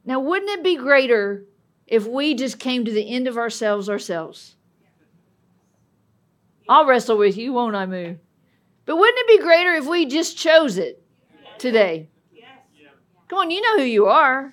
[0.04, 1.44] Now, wouldn't it be greater
[1.86, 4.56] if we just came to the end of ourselves ourselves?
[6.68, 8.16] I'll wrestle with you, won't I, Moo?
[8.86, 11.02] But wouldn't it be greater if we just chose it
[11.58, 12.08] today?
[13.28, 14.52] Come on, you know who you are.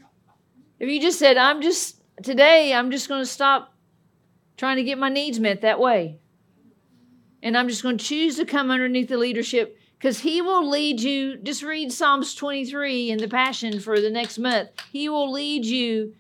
[0.80, 3.74] If you just said, I'm just, today, I'm just going to stop
[4.58, 6.20] trying to get my needs met that way.
[7.42, 11.00] And I'm just going to choose to come underneath the leadership because He will lead
[11.00, 11.38] you.
[11.38, 14.70] Just read Psalms 23 in the Passion for the next month.
[14.92, 16.16] He will lead you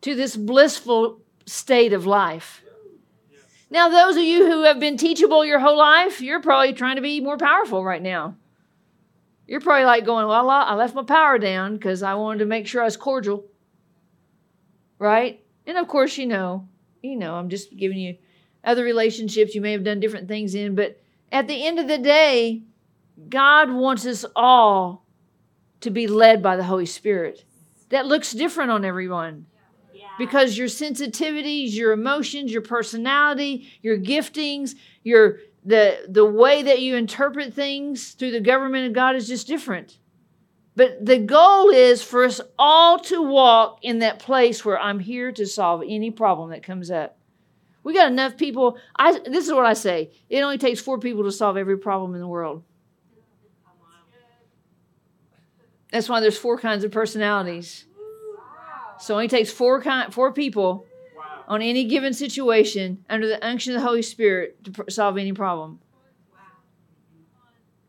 [0.00, 2.62] to this blissful state of life.
[3.70, 7.02] Now, those of you who have been teachable your whole life, you're probably trying to
[7.02, 8.36] be more powerful right now.
[9.46, 12.66] You're probably like going, Well, I left my power down because I wanted to make
[12.66, 13.44] sure I was cordial.
[14.98, 15.44] Right?
[15.66, 16.68] And of course, you know,
[17.04, 18.16] you know, I'm just giving you
[18.64, 21.98] other relationships you may have done different things in, but at the end of the
[21.98, 22.62] day,
[23.28, 25.04] God wants us all
[25.80, 27.44] to be led by the Holy Spirit.
[27.90, 29.46] That looks different on everyone
[30.18, 36.96] because your sensitivities, your emotions, your personality, your giftings, your the the way that you
[36.96, 39.98] interpret things through the government of God is just different.
[40.76, 45.30] But the goal is for us all to walk in that place where I'm here
[45.32, 47.16] to solve any problem that comes up.
[47.84, 48.78] We got enough people.
[48.96, 50.10] I this is what I say.
[50.28, 52.64] It only takes four people to solve every problem in the world.
[55.92, 57.84] That's why there's four kinds of personalities.
[58.98, 60.86] So it only takes four kind, four people
[61.46, 65.32] on any given situation under the unction of the Holy Spirit to pr- solve any
[65.32, 65.78] problem.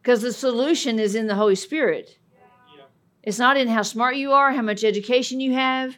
[0.01, 2.19] Because the solution is in the Holy Spirit.
[3.25, 5.97] It's not in how smart you are, how much education you have.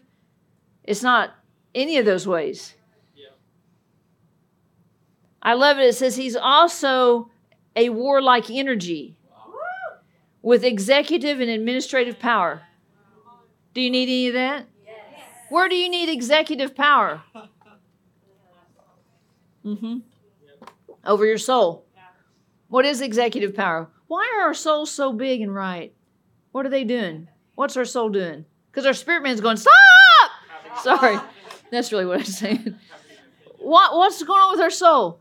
[0.84, 1.36] It's not
[1.76, 2.74] any of those ways.
[3.16, 3.26] Yeah.
[5.42, 5.88] I love it.
[5.88, 7.30] It says he's also
[7.76, 9.18] a warlike energy
[10.42, 12.62] with executive and administrative power.
[13.74, 14.66] Do you need any of that?
[15.50, 17.22] Where do you need executive power?
[19.64, 19.98] hmm
[21.06, 21.86] Over your soul.
[22.70, 23.90] What is executive power?
[24.08, 25.94] Why are our souls so big and right?
[26.58, 27.28] What are they doing?
[27.54, 28.44] What's our soul doing?
[28.72, 30.32] Because our spirit man's going, stop!
[30.82, 31.20] Sorry.
[31.70, 32.74] That's really what I'm saying.
[33.60, 35.20] What, what's going on with our soul?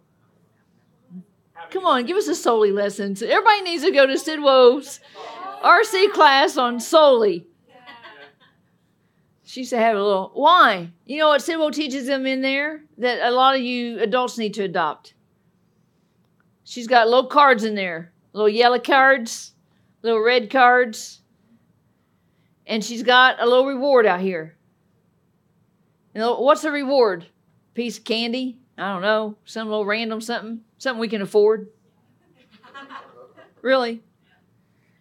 [1.70, 3.16] Come on, give us a Soli lesson.
[3.16, 5.00] So everybody needs to go to Sidwell's
[5.62, 7.46] RC class on Soli.
[9.44, 10.30] She used to have a little.
[10.32, 10.90] Why?
[11.04, 14.54] You know what Sidwell teaches them in there that a lot of you adults need
[14.54, 15.12] to adopt.
[16.64, 19.52] She's got little cards in there, little yellow cards,
[20.00, 21.20] little red cards,
[22.66, 24.56] and she's got a little reward out here.
[26.14, 27.26] You know, what's the reward?
[27.74, 28.58] Piece of candy?
[28.78, 31.68] I don't know, some little random something, something we can afford.
[33.62, 34.02] really.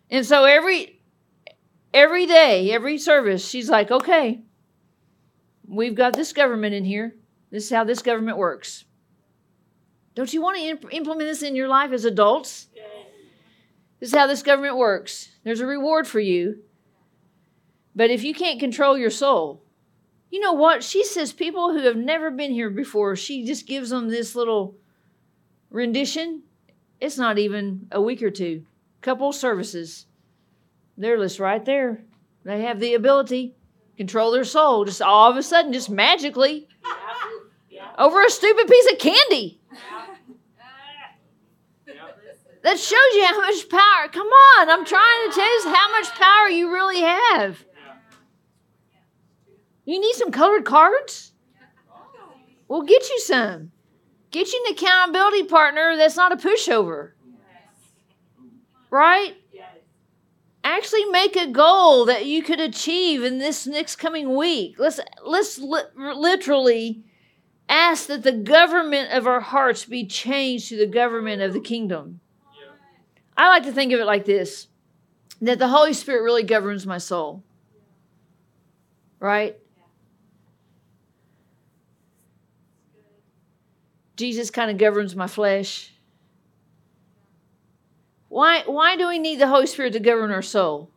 [0.09, 1.01] And so every
[1.93, 4.41] every day, every service, she's like, okay,
[5.67, 7.15] we've got this government in here.
[7.51, 8.85] This is how this government works.
[10.13, 12.67] Don't you want to imp- implement this in your life as adults?
[13.99, 15.29] This is how this government works.
[15.43, 16.59] There's a reward for you.
[17.95, 19.61] But if you can't control your soul,
[20.29, 20.83] you know what?
[20.83, 24.75] She says people who have never been here before, she just gives them this little
[25.69, 26.43] rendition.
[26.99, 28.65] It's not even a week or two.
[29.01, 30.07] Couple services.
[30.97, 32.03] They're list right there.
[32.43, 33.55] They have the ability
[33.97, 36.67] control their soul just all of a sudden, just magically,
[37.97, 39.59] over a stupid piece of candy.
[42.63, 44.09] That shows you how much power.
[44.11, 47.63] Come on, I'm trying to tell you how much power you really have.
[49.85, 51.31] You need some colored cards?
[52.67, 53.71] We'll get you some.
[54.31, 57.11] Get you an accountability partner that's not a pushover.
[58.89, 59.35] Right?
[60.63, 64.75] Actually make a goal that you could achieve in this next coming week.
[64.79, 67.03] Let's let's li- literally
[67.69, 72.19] ask that the government of our hearts be changed to the government of the kingdom.
[73.37, 74.67] I like to think of it like this
[75.41, 77.43] that the Holy Spirit really governs my soul.
[79.19, 79.57] Right?
[84.15, 85.93] Jesus kind of governs my flesh.
[88.29, 90.89] Why, why do we need the Holy Spirit to govern our soul?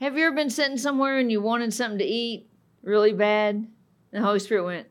[0.00, 2.48] Have you ever been sitting somewhere and you wanted something to eat
[2.82, 3.56] really bad?
[3.56, 4.86] And the Holy Spirit went,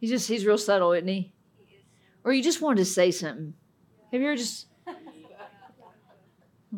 [0.00, 1.32] He's just, he's real subtle, isn't he?
[2.24, 3.54] Or you just wanted to say something.
[4.12, 4.66] Have you ever just,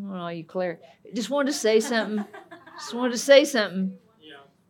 [0.08, 0.80] oh, you Claire,
[1.14, 2.24] just wanted to say something?
[2.78, 3.98] Just wanted to say something.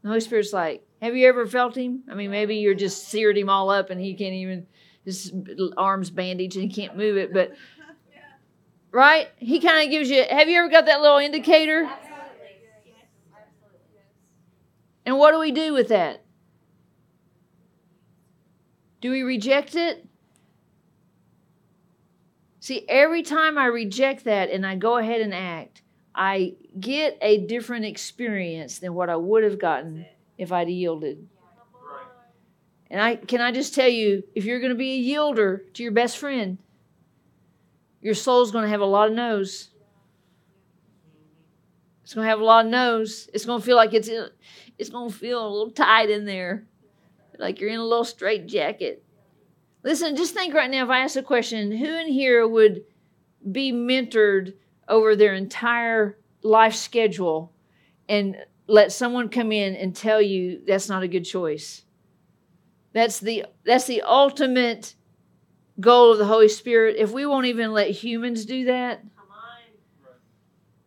[0.03, 2.05] The Holy Spirit's like, have you ever felt him?
[2.11, 4.67] I mean, maybe you're just seared him all up and he can't even,
[5.05, 5.33] his
[5.77, 7.33] arms bandaged and he can't move it.
[7.33, 7.53] But,
[8.93, 9.29] right?
[9.37, 11.91] He kind of gives you, have you ever got that little indicator?
[15.05, 16.25] And what do we do with that?
[19.01, 20.07] Do we reject it?
[22.61, 25.83] See, every time I reject that and I go ahead and act,
[26.15, 30.07] I get a different experience than what I would have gotten
[30.37, 31.29] if I'd yielded.
[32.91, 35.83] And I can I just tell you, if you're going to be a yielder to
[35.83, 36.59] your best friend,
[38.01, 39.71] your soul's going to have a lot of no's.
[42.03, 43.31] It's going to have a lot of no's.
[43.33, 44.29] It's going to feel like it's in,
[44.79, 46.67] it's going to feel a little tight in there,
[47.39, 49.05] like you're in a little straight jacket.
[49.85, 50.83] Listen, just think right now.
[50.83, 52.83] If I ask a question, who in here would
[53.53, 54.55] be mentored
[54.91, 57.53] over their entire life schedule
[58.09, 58.37] and
[58.67, 61.85] let someone come in and tell you that's not a good choice?
[62.93, 64.95] That's the that's the ultimate
[65.79, 66.97] goal of the Holy Spirit.
[66.99, 69.05] If we won't even let humans do that,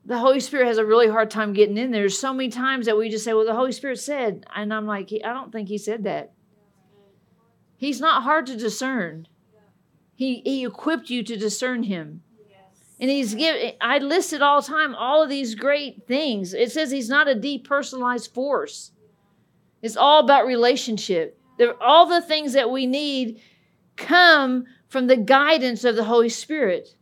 [0.06, 2.02] the Holy Spirit has a really hard time getting in there.
[2.02, 4.86] There's so many times that we just say, "Well, the Holy Spirit said," and I'm
[4.86, 6.34] like, "I don't think He said that."
[7.78, 9.28] He's not hard to discern.
[10.14, 12.22] He He equipped you to discern Him,
[13.00, 13.74] and He's given.
[13.82, 16.54] I listed all time all of these great things.
[16.54, 18.92] It says He's not a depersonalized force.
[19.82, 21.40] It's all about relationship.
[21.58, 23.42] There, all the things that we need
[23.96, 26.96] come from the guidance of the Holy Spirit.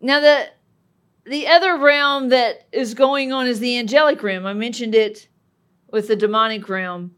[0.00, 0.46] Now the
[1.24, 4.46] the other realm that is going on is the angelic realm.
[4.46, 5.28] I mentioned it
[5.90, 7.14] with the demonic realm.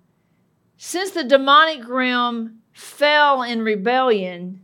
[0.77, 4.63] Since the demonic realm fell in rebellion,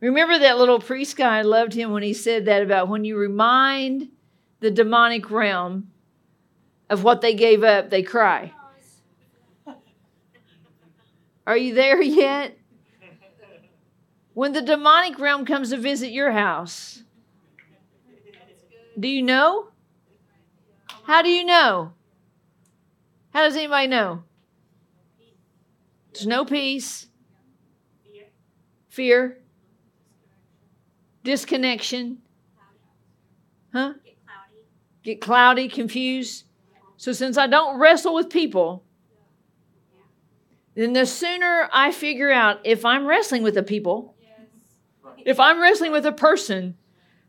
[0.00, 1.38] remember that little priest guy?
[1.38, 4.08] I loved him when he said that about when you remind
[4.60, 5.90] the demonic realm
[6.88, 8.52] of what they gave up, they cry.
[11.46, 12.56] Are you there yet?
[14.34, 17.02] When the demonic realm comes to visit your house,
[18.98, 19.68] do you know?
[21.04, 21.92] How do you know?
[23.32, 24.24] How does anybody know?
[26.12, 27.06] There's no peace,
[28.88, 29.38] fear,
[31.30, 32.18] disconnection,
[33.72, 33.92] huh?
[35.04, 36.44] Get cloudy, confused.
[36.96, 38.82] So, since I don't wrestle with people,
[40.74, 44.16] then the sooner I figure out if I'm wrestling with a people,
[45.24, 46.76] if I'm wrestling with a person,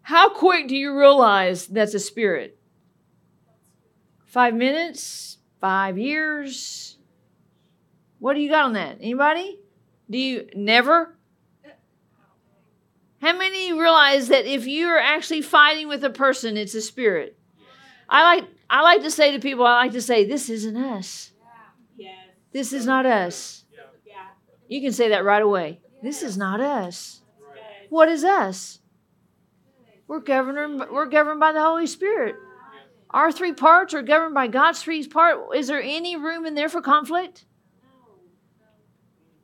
[0.01, 2.57] how quick do you realize that's a spirit?
[4.25, 5.37] Five minutes?
[5.59, 6.97] Five years?
[8.17, 8.97] What do you got on that?
[8.99, 9.59] Anybody?
[10.09, 11.19] Do you never?
[13.21, 17.37] How many realize that if you're actually fighting with a person, it's a spirit?
[18.09, 21.31] I like I like to say to people, I like to say, this isn't us.
[22.51, 23.63] This is not us.
[24.67, 25.79] You can say that right away.
[26.01, 27.21] This is not us.
[27.89, 28.79] What is us?
[30.07, 30.79] We're governed.
[30.91, 32.35] We're governed by the Holy Spirit.
[33.11, 35.55] Our three parts are governed by God's three part.
[35.55, 37.45] Is there any room in there for conflict?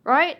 [0.04, 0.38] Right?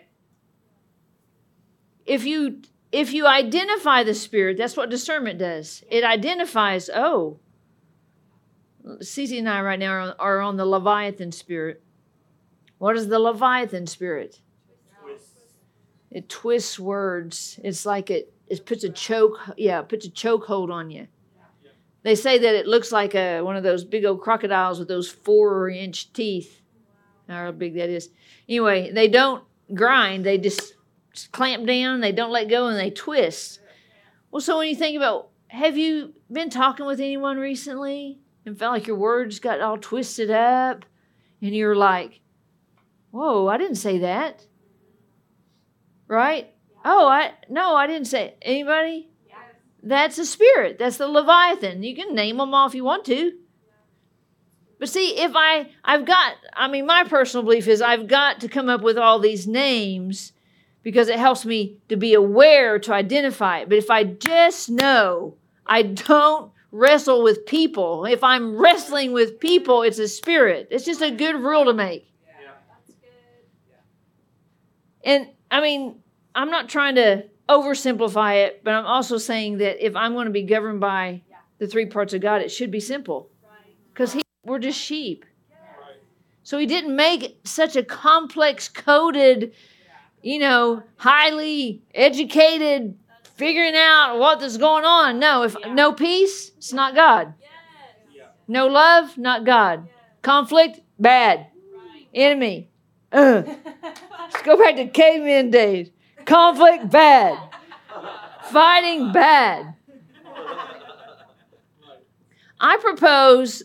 [2.06, 5.84] If you if you identify the spirit, that's what discernment does.
[5.90, 6.88] It identifies.
[6.92, 7.38] Oh,
[9.00, 11.82] Cece and I right now are, are on the Leviathan spirit.
[12.78, 14.40] What is the Leviathan spirit?
[16.10, 17.60] It twists words.
[17.62, 21.08] It's like it it puts a choke yeah, it puts a choke hold on you.
[22.02, 25.10] They say that it looks like a one of those big old crocodiles with those
[25.10, 26.62] four inch teeth.
[27.28, 28.08] Oh, How big that is.
[28.48, 30.72] Anyway, they don't grind, they just
[31.26, 33.60] clamp down, they don't let go, and they twist.
[34.30, 38.74] Well, so when you think about have you been talking with anyone recently and felt
[38.74, 40.84] like your words got all twisted up
[41.40, 42.20] and you're like,
[43.10, 44.46] whoa, I didn't say that.
[46.06, 46.52] Right?
[46.84, 48.38] Oh, I no, I didn't say it.
[48.42, 49.08] anybody.
[49.82, 50.78] That's a spirit.
[50.78, 51.82] That's the Leviathan.
[51.82, 53.32] You can name them all if you want to.
[54.78, 58.48] But see, if I I've got I mean my personal belief is I've got to
[58.48, 60.32] come up with all these names
[60.88, 63.68] because it helps me to be aware to identify it.
[63.68, 65.36] But if I just know
[65.66, 70.68] I don't wrestle with people, if I'm wrestling with people, it's a spirit.
[70.70, 72.10] It's just a good rule to make.
[75.04, 75.96] And I mean,
[76.34, 80.32] I'm not trying to oversimplify it, but I'm also saying that if I'm going to
[80.32, 81.20] be governed by
[81.58, 83.28] the three parts of God, it should be simple.
[83.92, 85.26] Because we're just sheep.
[86.44, 89.52] So he didn't make such a complex, coded,
[90.22, 92.96] you know, highly educated,
[93.36, 95.18] figuring out what is going on.
[95.18, 97.34] No, if no peace, it's not God.
[98.12, 98.24] Yeah.
[98.46, 99.88] No love, not God.
[100.22, 101.46] Conflict, bad.
[102.14, 102.68] Enemy.
[103.12, 103.46] Ugh.
[103.46, 105.90] Let's go back to caveman days.
[106.24, 107.38] Conflict, bad.
[108.44, 109.74] Fighting, bad.
[112.60, 113.62] I propose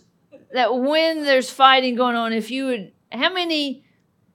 [0.54, 3.84] that when there's fighting going on, if you would, how many,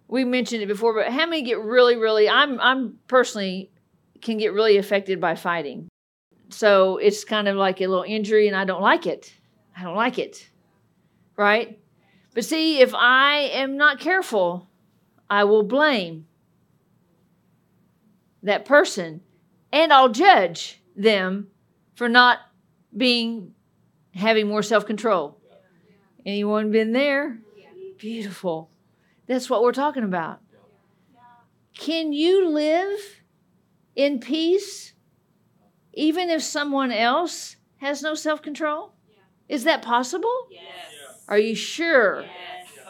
[0.09, 3.70] we mentioned it before, but how many get really, really, I'm, I'm personally
[4.20, 5.88] can get really affected by fighting.
[6.48, 9.34] So it's kind of like a little injury and I don't like it.
[9.76, 10.48] I don't like it.
[11.36, 11.78] Right?
[12.34, 14.68] But see, if I am not careful,
[15.28, 16.26] I will blame
[18.42, 19.20] that person
[19.72, 21.48] and I'll judge them
[21.94, 22.38] for not
[22.96, 23.54] being
[24.14, 25.38] having more self-control.
[26.24, 27.38] Anyone been there?
[27.98, 28.70] Beautiful.
[29.29, 30.41] That's what we're talking about.
[31.74, 32.99] Can you live
[33.95, 34.95] in peace
[35.93, 38.93] even if someone else has no self-control?
[39.49, 40.49] Is that possible?
[40.51, 40.61] Yeah.
[41.29, 42.24] Are you sure?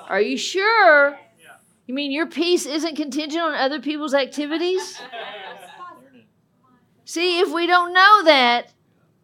[0.09, 1.11] Are you sure?
[1.11, 1.57] Yeah.
[1.87, 5.01] You mean your peace isn't contingent on other people's activities?
[7.05, 8.73] See, if we don't know that,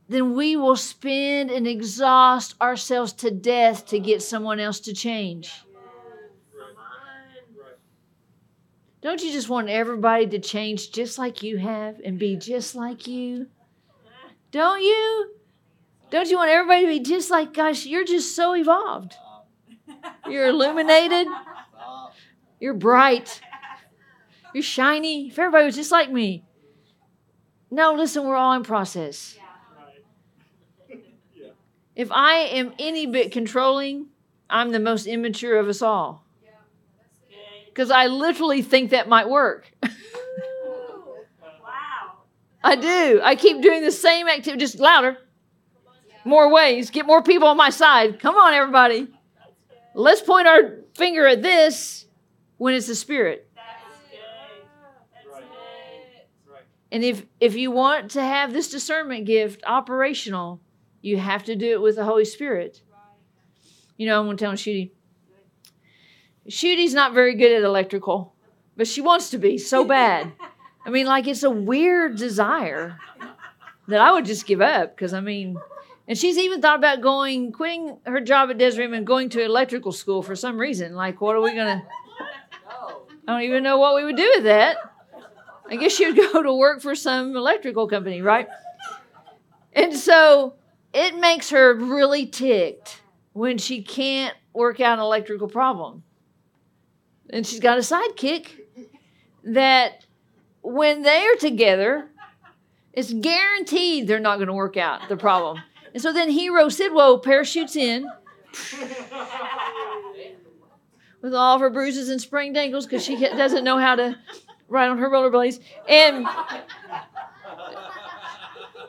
[0.09, 5.53] then we will spend and exhaust ourselves to death to get someone else to change.
[6.55, 6.75] Right.
[7.57, 7.77] Right.
[9.05, 13.07] Don't you just want everybody to change just like you have and be just like
[13.07, 13.49] you?
[14.51, 15.31] Don't you?
[16.11, 19.15] Don't you want everybody to be just like, gosh, you're just so evolved.
[20.27, 21.27] You're illuminated.
[22.59, 23.43] You're bright.
[24.55, 25.29] You're shiny.
[25.29, 26.43] If everybody was just like me.
[27.71, 29.37] No, listen, we're all in process.
[31.95, 34.07] If I am any bit controlling,
[34.49, 36.24] I'm the most immature of us all.
[37.75, 39.73] Because I literally think that might work.
[39.83, 39.91] Wow.
[42.63, 43.21] I do.
[43.21, 45.19] I keep doing the same activity, just louder,
[46.25, 48.21] more ways, get more people on my side.
[48.21, 49.09] Come on, everybody.
[49.97, 52.07] Let's point our finger at this
[52.59, 53.51] when it's the spirit.
[56.93, 60.61] And if if you want to have this discernment gift operational,
[61.03, 62.83] you have to do it with the Holy Spirit.
[63.97, 64.93] You know, I'm gonna tell Shooty.
[66.49, 68.35] Shooty's not very good at electrical,
[68.77, 70.33] but she wants to be so bad.
[70.85, 72.99] I mean, like it's a weird desire
[73.89, 75.57] that I would just give up because I mean,
[76.07, 79.93] and she's even thought about going, quitting her job at Desiree and going to electrical
[79.93, 80.95] school for some reason.
[80.95, 81.83] Like, what are we gonna?
[83.27, 84.77] I don't even know what we would do with that.
[85.67, 88.49] I guess she would go to work for some electrical company, right?
[89.73, 90.55] And so
[90.93, 93.01] it makes her really ticked
[93.33, 96.03] when she can't work out an electrical problem.
[97.31, 98.47] And she's got a sidekick
[99.45, 100.05] that
[100.63, 102.09] when they're together,
[102.93, 105.61] it's guaranteed they're not going to work out the problem.
[105.93, 108.11] And so then Hero Sidwell parachutes in
[111.23, 114.17] with all of her bruises and sprained ankles because she doesn't know how to
[114.69, 115.61] ride on her rollerblades.
[115.89, 116.27] And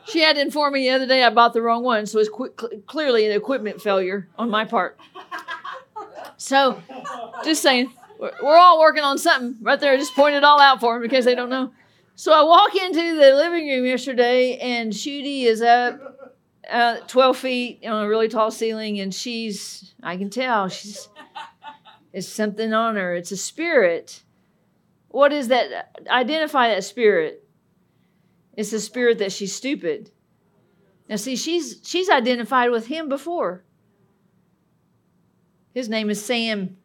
[0.06, 2.28] she had to inform me the other day I bought the wrong one, so it's
[2.28, 4.98] qu- cl- clearly an equipment failure on my part.
[6.36, 6.82] So,
[7.44, 9.92] just saying, we're, all working on something right there.
[9.92, 11.72] I Just point it all out for them in case they don't know.
[12.14, 16.00] So I walk into the living room yesterday, and Shooty is up
[16.70, 21.08] uh, 12 feet on a really tall ceiling, and she's, I can tell, she's,
[22.12, 23.14] it's something on her.
[23.14, 24.22] It's a spirit.
[25.08, 25.92] What is that?
[26.08, 27.46] Identify that spirit.
[28.56, 30.10] It's the spirit that she's stupid.
[31.08, 33.64] Now, see, she's she's identified with him before.
[35.74, 36.78] His name is Sam.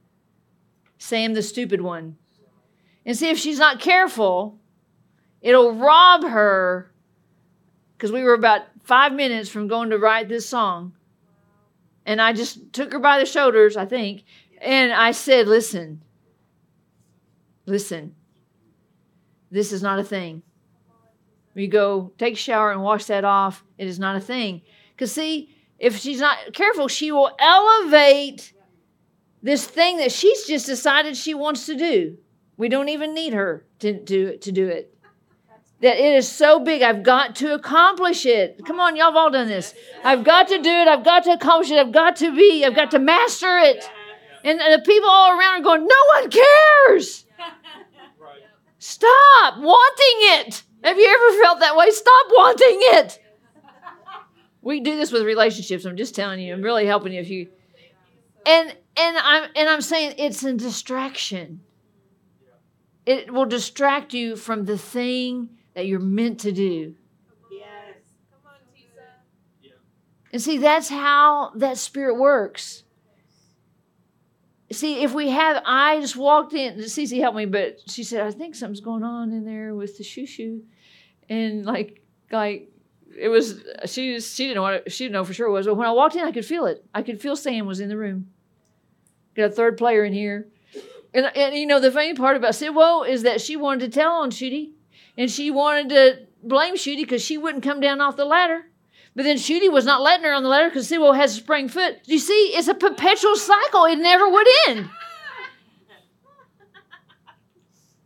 [1.01, 2.15] Sam, the stupid one.
[3.07, 4.59] And see, if she's not careful,
[5.41, 6.91] it'll rob her.
[7.97, 10.93] Because we were about five minutes from going to write this song.
[12.05, 14.25] And I just took her by the shoulders, I think,
[14.61, 16.03] and I said, Listen,
[17.65, 18.13] listen,
[19.49, 20.43] this is not a thing.
[21.55, 23.63] You go take a shower and wash that off.
[23.79, 24.61] It is not a thing.
[24.95, 25.49] Because, see,
[25.79, 28.50] if she's not careful, she will elevate
[29.41, 32.17] this thing that she's just decided she wants to do
[32.57, 34.95] We don't even need her to do to do it.
[35.81, 38.61] That it is so big, I've got to accomplish it.
[38.67, 39.73] Come on, y'all have all done this.
[40.03, 40.87] I've got to do it.
[40.87, 41.79] I've got to accomplish it.
[41.79, 42.63] I've got to be.
[42.63, 43.89] I've got to master it.
[44.43, 47.25] And the people all around are going, no one cares.
[48.77, 50.63] Stop wanting it.
[50.83, 51.89] Have you ever felt that way?
[51.89, 53.19] Stop wanting it.
[54.61, 55.85] We do this with relationships.
[55.85, 56.53] I'm just telling you.
[56.53, 57.49] I'm really helping you if you
[58.45, 61.61] and and I'm and I'm saying it's a distraction.
[63.05, 66.95] It will distract you from the thing that you're meant to do.
[67.51, 67.97] Yes.
[68.31, 69.03] Come on, Tisa.
[69.61, 69.71] Yeah.
[70.31, 72.83] And see, that's how that spirit works.
[74.71, 78.31] See, if we have, I just walked in, Cece helped me, but she said, I
[78.31, 80.63] think something's going on in there with the shoo shoo.
[81.27, 82.69] And like, like,
[83.17, 85.75] it was, she, she didn't know what, she didn't know for sure it was, but
[85.75, 86.83] when I walked in, I could feel it.
[86.93, 88.27] I could feel Sam was in the room.
[89.35, 90.47] Got a third player in here.
[91.13, 94.13] And, and you know, the funny part about Sidwell is that she wanted to tell
[94.13, 94.71] on Shooty,
[95.17, 98.65] and she wanted to blame Shooty because she wouldn't come down off the ladder.
[99.15, 101.73] But then Shooty was not letting her on the ladder because Sidwell has a sprained
[101.73, 101.99] foot.
[102.05, 103.85] You see, it's a perpetual cycle.
[103.85, 104.89] It never would end.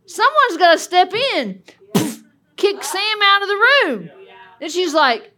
[0.06, 1.62] Someone's got to step in,
[2.56, 4.10] kick Sam out of the room.
[4.60, 5.32] And she's like,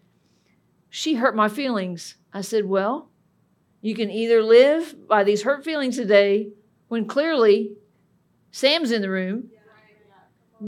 [0.91, 2.17] she hurt my feelings.
[2.33, 3.11] I said, well,
[3.81, 6.49] you can either live by these hurt feelings today
[6.89, 7.73] when clearly
[8.51, 9.51] Sam's in the room.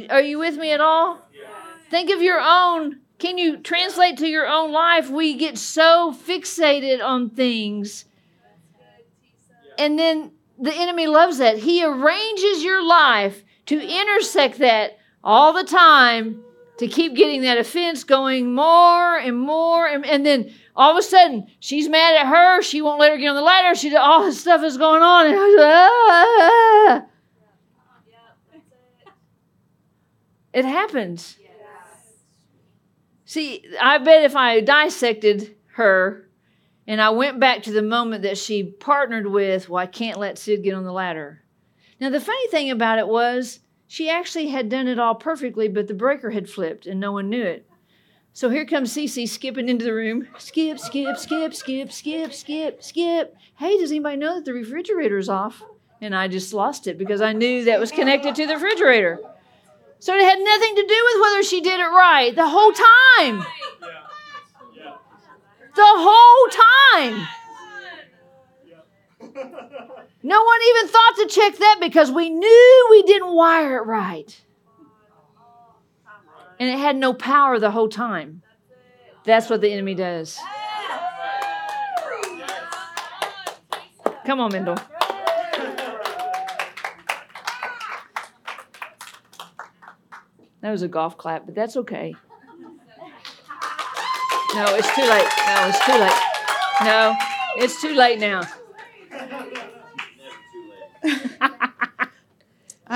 [0.09, 1.21] Are you with me at all?
[1.91, 3.01] Think of your own.
[3.19, 5.11] Can you translate to your own life?
[5.11, 8.05] We get so fixated on things.
[9.77, 11.59] And then the enemy loves that.
[11.59, 16.43] He arranges your life to intersect that all the time
[16.81, 19.87] to keep getting that offense going more and more.
[19.87, 22.63] And, and then all of a sudden, she's mad at her.
[22.63, 23.75] She won't let her get on the ladder.
[23.75, 25.27] She all this stuff is going on.
[25.27, 27.07] And I was ah.
[30.55, 31.37] It happens.
[33.27, 36.29] See, I bet if I dissected her
[36.87, 40.39] and I went back to the moment that she partnered with, well, I can't let
[40.39, 41.45] Sid get on the ladder.
[42.01, 43.61] Now, the funny thing about it was
[43.91, 47.29] she actually had done it all perfectly, but the breaker had flipped and no one
[47.29, 47.67] knew it.
[48.33, 50.29] So here comes Cece skipping into the room.
[50.39, 53.37] Skip, skip, skip, skip, skip, skip, skip.
[53.57, 55.65] Hey, does anybody know that the refrigerator's off?
[56.01, 59.19] And I just lost it because I knew that was connected to the refrigerator.
[59.99, 63.45] So it had nothing to do with whether she did it right the whole time.
[65.75, 67.27] The whole time.
[70.23, 74.41] No one even thought to check that because we knew we didn't wire it right.
[76.59, 78.43] And it had no power the whole time.
[79.25, 80.39] That's what the enemy does.
[84.27, 84.77] Come on, Mendel.
[90.61, 92.15] That was a golf clap, but that's okay.
[94.55, 95.29] No, it's too late.
[95.47, 96.23] No, it's too late.
[96.85, 97.15] No,
[97.57, 98.43] it's too late now.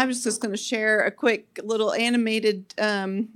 [0.04, 3.30] I was just going to share a quick little animated um,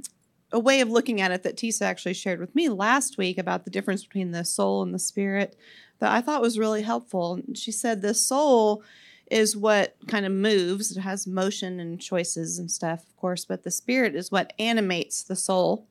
[0.52, 3.64] a way of looking at it that Tisa actually shared with me last week about
[3.64, 5.56] the difference between the soul and the spirit
[6.00, 7.40] that I thought was really helpful.
[7.54, 8.82] She said the soul
[9.30, 13.62] is what kind of moves, it has motion and choices and stuff, of course, but
[13.62, 15.86] the spirit is what animates the soul.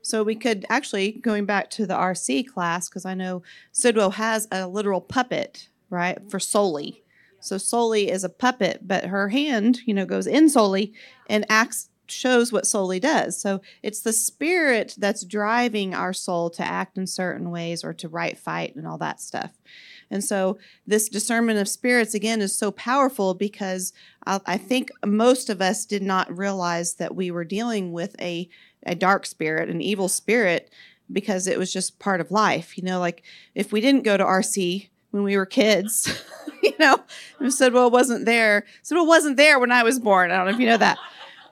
[0.00, 3.42] So we could actually, going back to the RC class, because I know
[3.72, 7.02] Sidwell has a literal puppet, right, for Soli.
[7.40, 10.92] So Soli is a puppet, but her hand, you know, goes in Soli
[11.28, 13.40] and acts shows what Soli does.
[13.40, 18.08] So it's the spirit that's driving our soul to act in certain ways or to
[18.08, 19.52] right fight and all that stuff.
[20.10, 23.92] And so this discernment of spirits again is so powerful because
[24.26, 28.48] I, I think most of us did not realize that we were dealing with a
[28.84, 30.70] a dark spirit, an evil spirit,
[31.12, 32.78] because it was just part of life.
[32.78, 33.22] You know, like
[33.54, 36.22] if we didn't go to RC when we were kids,
[36.62, 36.98] you know,
[37.40, 38.64] and said, well, it wasn't there.
[38.82, 40.30] So it wasn't there when I was born.
[40.30, 40.98] I don't know if you know that.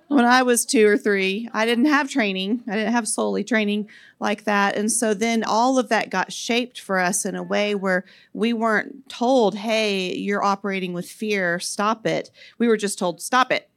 [0.09, 2.63] When I was two or three, I didn't have training.
[2.69, 3.89] I didn't have Soli training
[4.21, 4.77] like that.
[4.77, 8.53] And so then all of that got shaped for us in a way where we
[8.53, 12.31] weren't told, hey, you're operating with fear, stop it.
[12.57, 13.69] We were just told, stop it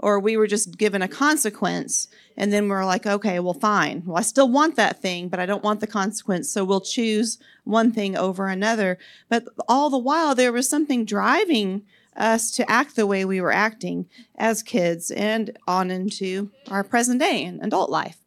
[0.00, 4.02] or we were just given a consequence and then we're like okay well fine.
[4.06, 7.38] Well i still want that thing but i don't want the consequence so we'll choose
[7.64, 8.98] one thing over another.
[9.28, 11.82] But all the while there was something driving
[12.16, 17.20] us to act the way we were acting as kids and on into our present
[17.20, 18.18] day and adult life.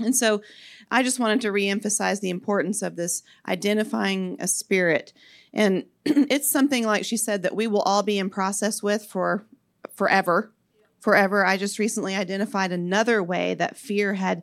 [0.00, 0.42] And so
[0.90, 5.12] i just wanted to reemphasize the importance of this identifying a spirit.
[5.52, 9.46] And it's something like she said that we will all be in process with for
[9.94, 10.52] forever
[11.00, 11.44] forever.
[11.44, 14.42] I just recently identified another way that fear had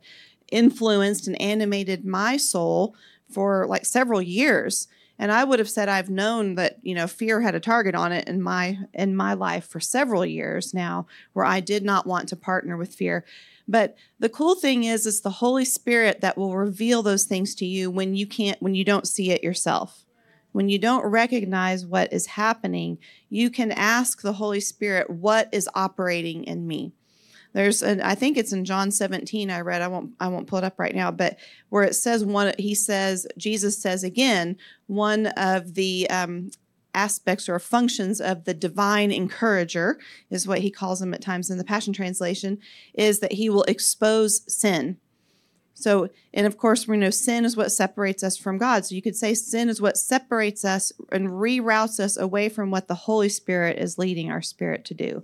[0.52, 2.96] influenced and animated my soul
[3.30, 4.88] for like several years.
[5.18, 8.12] And I would have said I've known that, you know, fear had a target on
[8.12, 12.28] it in my in my life for several years now where I did not want
[12.30, 13.24] to partner with fear.
[13.68, 17.66] But the cool thing is it's the Holy Spirit that will reveal those things to
[17.66, 20.05] you when you can't when you don't see it yourself.
[20.56, 22.98] When you don't recognize what is happening,
[23.28, 26.94] you can ask the Holy Spirit, what is operating in me?
[27.52, 29.82] There's an I think it's in John 17 I read.
[29.82, 31.36] I won't I won't pull it up right now, but
[31.68, 34.56] where it says one he says Jesus says again,
[34.88, 36.52] one of the um,
[36.94, 40.00] aspects or functions of the divine encourager
[40.30, 42.60] is what he calls him at times in the Passion Translation,
[42.94, 45.00] is that he will expose sin.
[45.76, 48.86] So, and of course, we know sin is what separates us from God.
[48.86, 52.88] So you could say sin is what separates us and reroutes us away from what
[52.88, 55.24] the Holy Spirit is leading our spirit to do.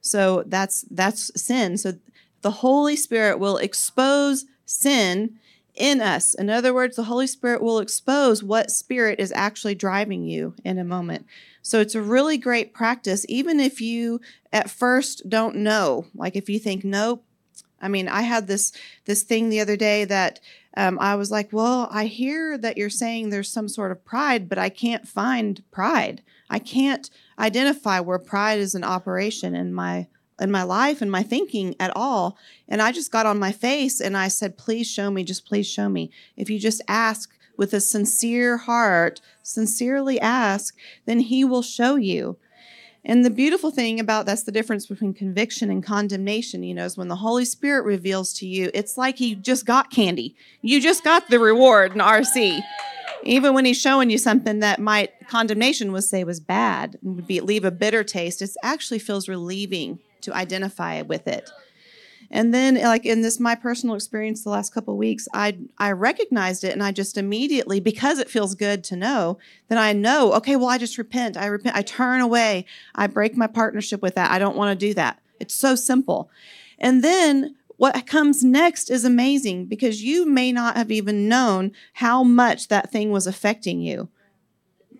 [0.00, 1.78] So that's that's sin.
[1.78, 1.94] So
[2.42, 5.38] the Holy Spirit will expose sin
[5.76, 6.34] in us.
[6.34, 10.78] In other words, the Holy Spirit will expose what spirit is actually driving you in
[10.78, 11.26] a moment.
[11.62, 14.20] So it's a really great practice, even if you
[14.52, 16.06] at first don't know.
[16.14, 17.24] Like if you think, nope.
[17.80, 18.72] I mean, I had this
[19.04, 20.40] this thing the other day that
[20.76, 24.48] um, I was like, well, I hear that you're saying there's some sort of pride,
[24.48, 26.22] but I can't find pride.
[26.50, 27.08] I can't
[27.38, 30.08] identify where pride is an operation in my
[30.38, 32.36] in my life and my thinking at all.
[32.68, 35.66] And I just got on my face and I said, please show me, just please
[35.66, 36.10] show me.
[36.36, 42.36] If you just ask with a sincere heart, sincerely ask, then he will show you.
[43.08, 46.96] And the beautiful thing about that's the difference between conviction and condemnation, you know, is
[46.98, 50.34] when the Holy Spirit reveals to you, it's like he just got candy.
[50.60, 52.60] You just got the reward in RC.
[53.22, 57.28] Even when he's showing you something that might condemnation would say was bad and would
[57.28, 61.48] be leave a bitter taste, it actually feels relieving to identify with it.
[62.30, 66.64] And then, like in this, my personal experience the last couple weeks, I I recognized
[66.64, 70.56] it, and I just immediately, because it feels good to know, that I know, okay,
[70.56, 71.36] well, I just repent.
[71.36, 71.76] I repent.
[71.76, 72.66] I turn away.
[72.94, 74.30] I break my partnership with that.
[74.30, 75.20] I don't want to do that.
[75.40, 76.30] It's so simple.
[76.78, 82.22] And then what comes next is amazing because you may not have even known how
[82.22, 84.08] much that thing was affecting you.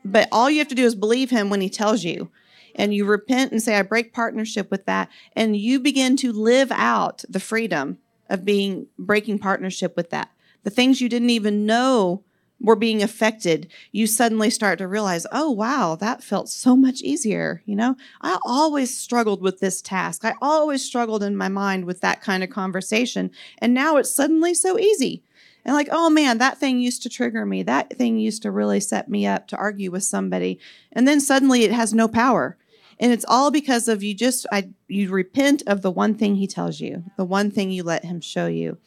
[0.04, 2.30] But all you have to do is believe him when he tells you
[2.76, 6.70] and you repent and say, I break partnership with that, and you begin to live
[6.70, 7.98] out the freedom
[8.30, 10.30] of being breaking partnership with that.
[10.62, 12.22] The things you didn't even know
[12.60, 17.62] were being affected, you suddenly start to realize, oh, wow, that felt so much easier.
[17.66, 20.24] You know, I always struggled with this task.
[20.24, 23.30] I always struggled in my mind with that kind of conversation.
[23.58, 25.22] And now it's suddenly so easy.
[25.66, 27.62] And like, oh man, that thing used to trigger me.
[27.62, 30.58] That thing used to really set me up to argue with somebody.
[30.92, 32.56] And then suddenly it has no power.
[32.98, 36.46] And it's all because of you just I you repent of the one thing he
[36.46, 38.78] tells you, the one thing you let him show you.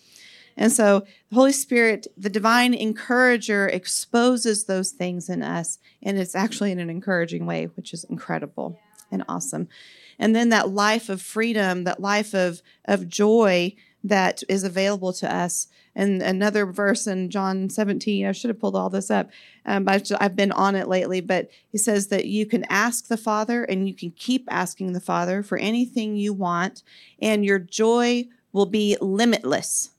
[0.57, 5.79] And so the Holy Spirit, the divine encourager, exposes those things in us.
[6.03, 8.77] And it's actually in an encouraging way, which is incredible
[9.09, 9.69] and awesome.
[10.19, 13.73] And then that life of freedom, that life of, of joy
[14.03, 15.67] that is available to us.
[15.95, 19.29] And another verse in John 17, I should have pulled all this up,
[19.65, 21.19] um, but I've been on it lately.
[21.19, 25.01] But he says that you can ask the Father and you can keep asking the
[25.01, 26.83] Father for anything you want,
[27.21, 29.91] and your joy will be limitless.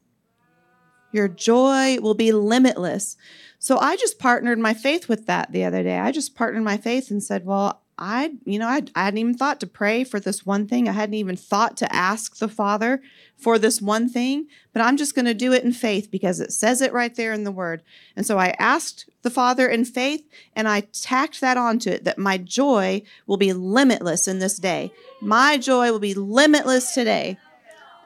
[1.13, 3.17] Your joy will be limitless.
[3.59, 5.99] So I just partnered my faith with that the other day.
[5.99, 9.37] I just partnered my faith and said, well, I, you know, I, I hadn't even
[9.37, 10.89] thought to pray for this one thing.
[10.89, 13.03] I hadn't even thought to ask the Father
[13.37, 16.53] for this one thing, but I'm just going to do it in faith because it
[16.53, 17.83] says it right there in the Word.
[18.17, 20.27] And so I asked the Father in faith
[20.57, 24.93] and I tacked that onto it that my joy will be limitless in this day.
[25.21, 27.37] My joy will be limitless today.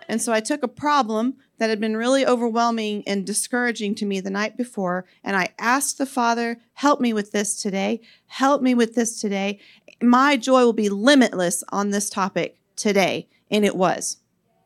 [0.09, 4.20] And so I took a problem that had been really overwhelming and discouraging to me
[4.20, 5.05] the night before.
[5.22, 8.01] And I asked the Father, help me with this today.
[8.26, 9.61] Help me with this today.
[10.03, 13.28] My joy will be limitless on this topic today.
[13.51, 14.18] And it was.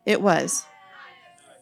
[0.07, 0.65] It was.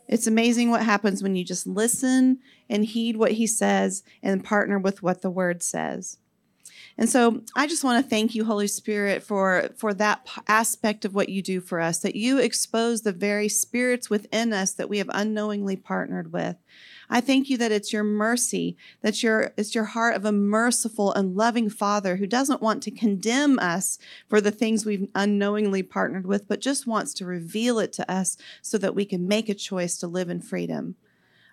[0.09, 2.39] It's amazing what happens when you just listen
[2.71, 6.19] and heed what He says and partner with what the Word says.
[6.99, 11.14] And so I just want to thank you, Holy Spirit, for, for that aspect of
[11.14, 14.99] what you do for us, that you expose the very spirits within us that we
[14.99, 16.57] have unknowingly partnered with.
[17.09, 21.13] I thank you that it's your mercy, that your, it's your heart of a merciful
[21.13, 23.99] and loving Father who doesn't want to condemn us
[24.29, 28.37] for the things we've unknowingly partnered with, but just wants to reveal it to us
[28.61, 30.97] so that we can make a choice to live in freedom.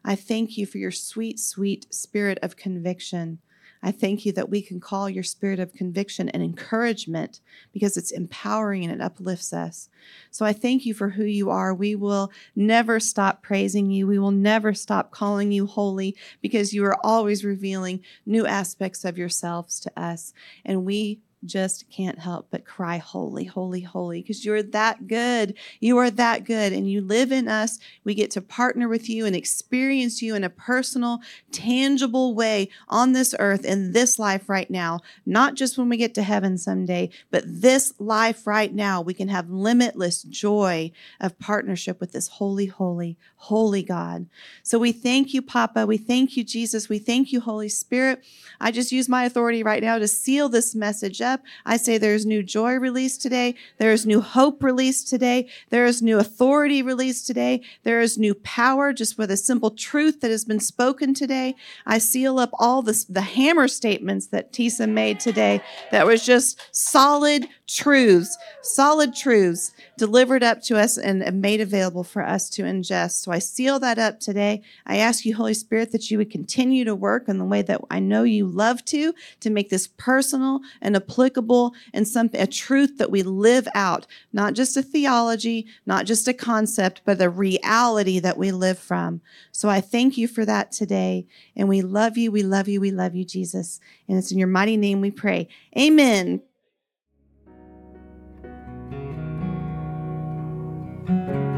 [0.04, 3.40] I thank you for your sweet, sweet spirit of conviction.
[3.84, 7.42] I thank you that we can call your spirit of conviction and encouragement
[7.74, 9.90] because it's empowering and it uplifts us.
[10.32, 11.74] So I thank you for who you are.
[11.74, 14.08] We will never stop praising you.
[14.08, 19.18] We will never stop calling you holy because you are always revealing new aspects of
[19.18, 20.34] yourselves to us.
[20.64, 25.56] And we just can't help but cry, Holy, holy, holy, because you're that good.
[25.80, 27.80] You are that good, and you live in us.
[28.04, 31.20] We get to partner with you and experience you in a personal,
[31.52, 35.02] tangible way on this earth in this life right now.
[35.26, 39.02] Not just when we get to heaven someday, but this life right now.
[39.02, 44.28] We can have limitless joy of partnership with this holy, holy, holy God.
[44.64, 45.86] So we thank you, Papa.
[45.86, 46.90] We thank you, Jesus.
[46.90, 48.24] We thank you, Holy Spirit.
[48.60, 51.42] I just use my authority right now to seal this message up.
[51.66, 53.56] I say there's new joy released today.
[53.80, 55.50] There is new hope released today.
[55.70, 57.62] There is new authority released today.
[57.84, 61.56] There is new power just with a simple truth that has been spoken today.
[61.86, 65.62] I seal up all this, the hammer statements that Tisa made today
[65.92, 72.26] that was just solid truths, solid truths delivered up to us and made available for
[72.26, 73.24] us to ingest.
[73.24, 74.62] So I seal that up today.
[74.86, 77.82] I ask you, Holy Spirit, that you would continue to work in the way that
[77.92, 82.98] I know you love to, to make this personal and applicable and some a truth
[82.98, 88.20] that we live out, not just a theology, not just a concept, but a reality
[88.20, 89.22] that we live from.
[89.52, 91.28] So I thank you for that today.
[91.56, 93.80] And we love you, we love you, we love you, Jesus.
[94.08, 95.48] And it's in your mighty name we pray.
[95.78, 96.42] Amen.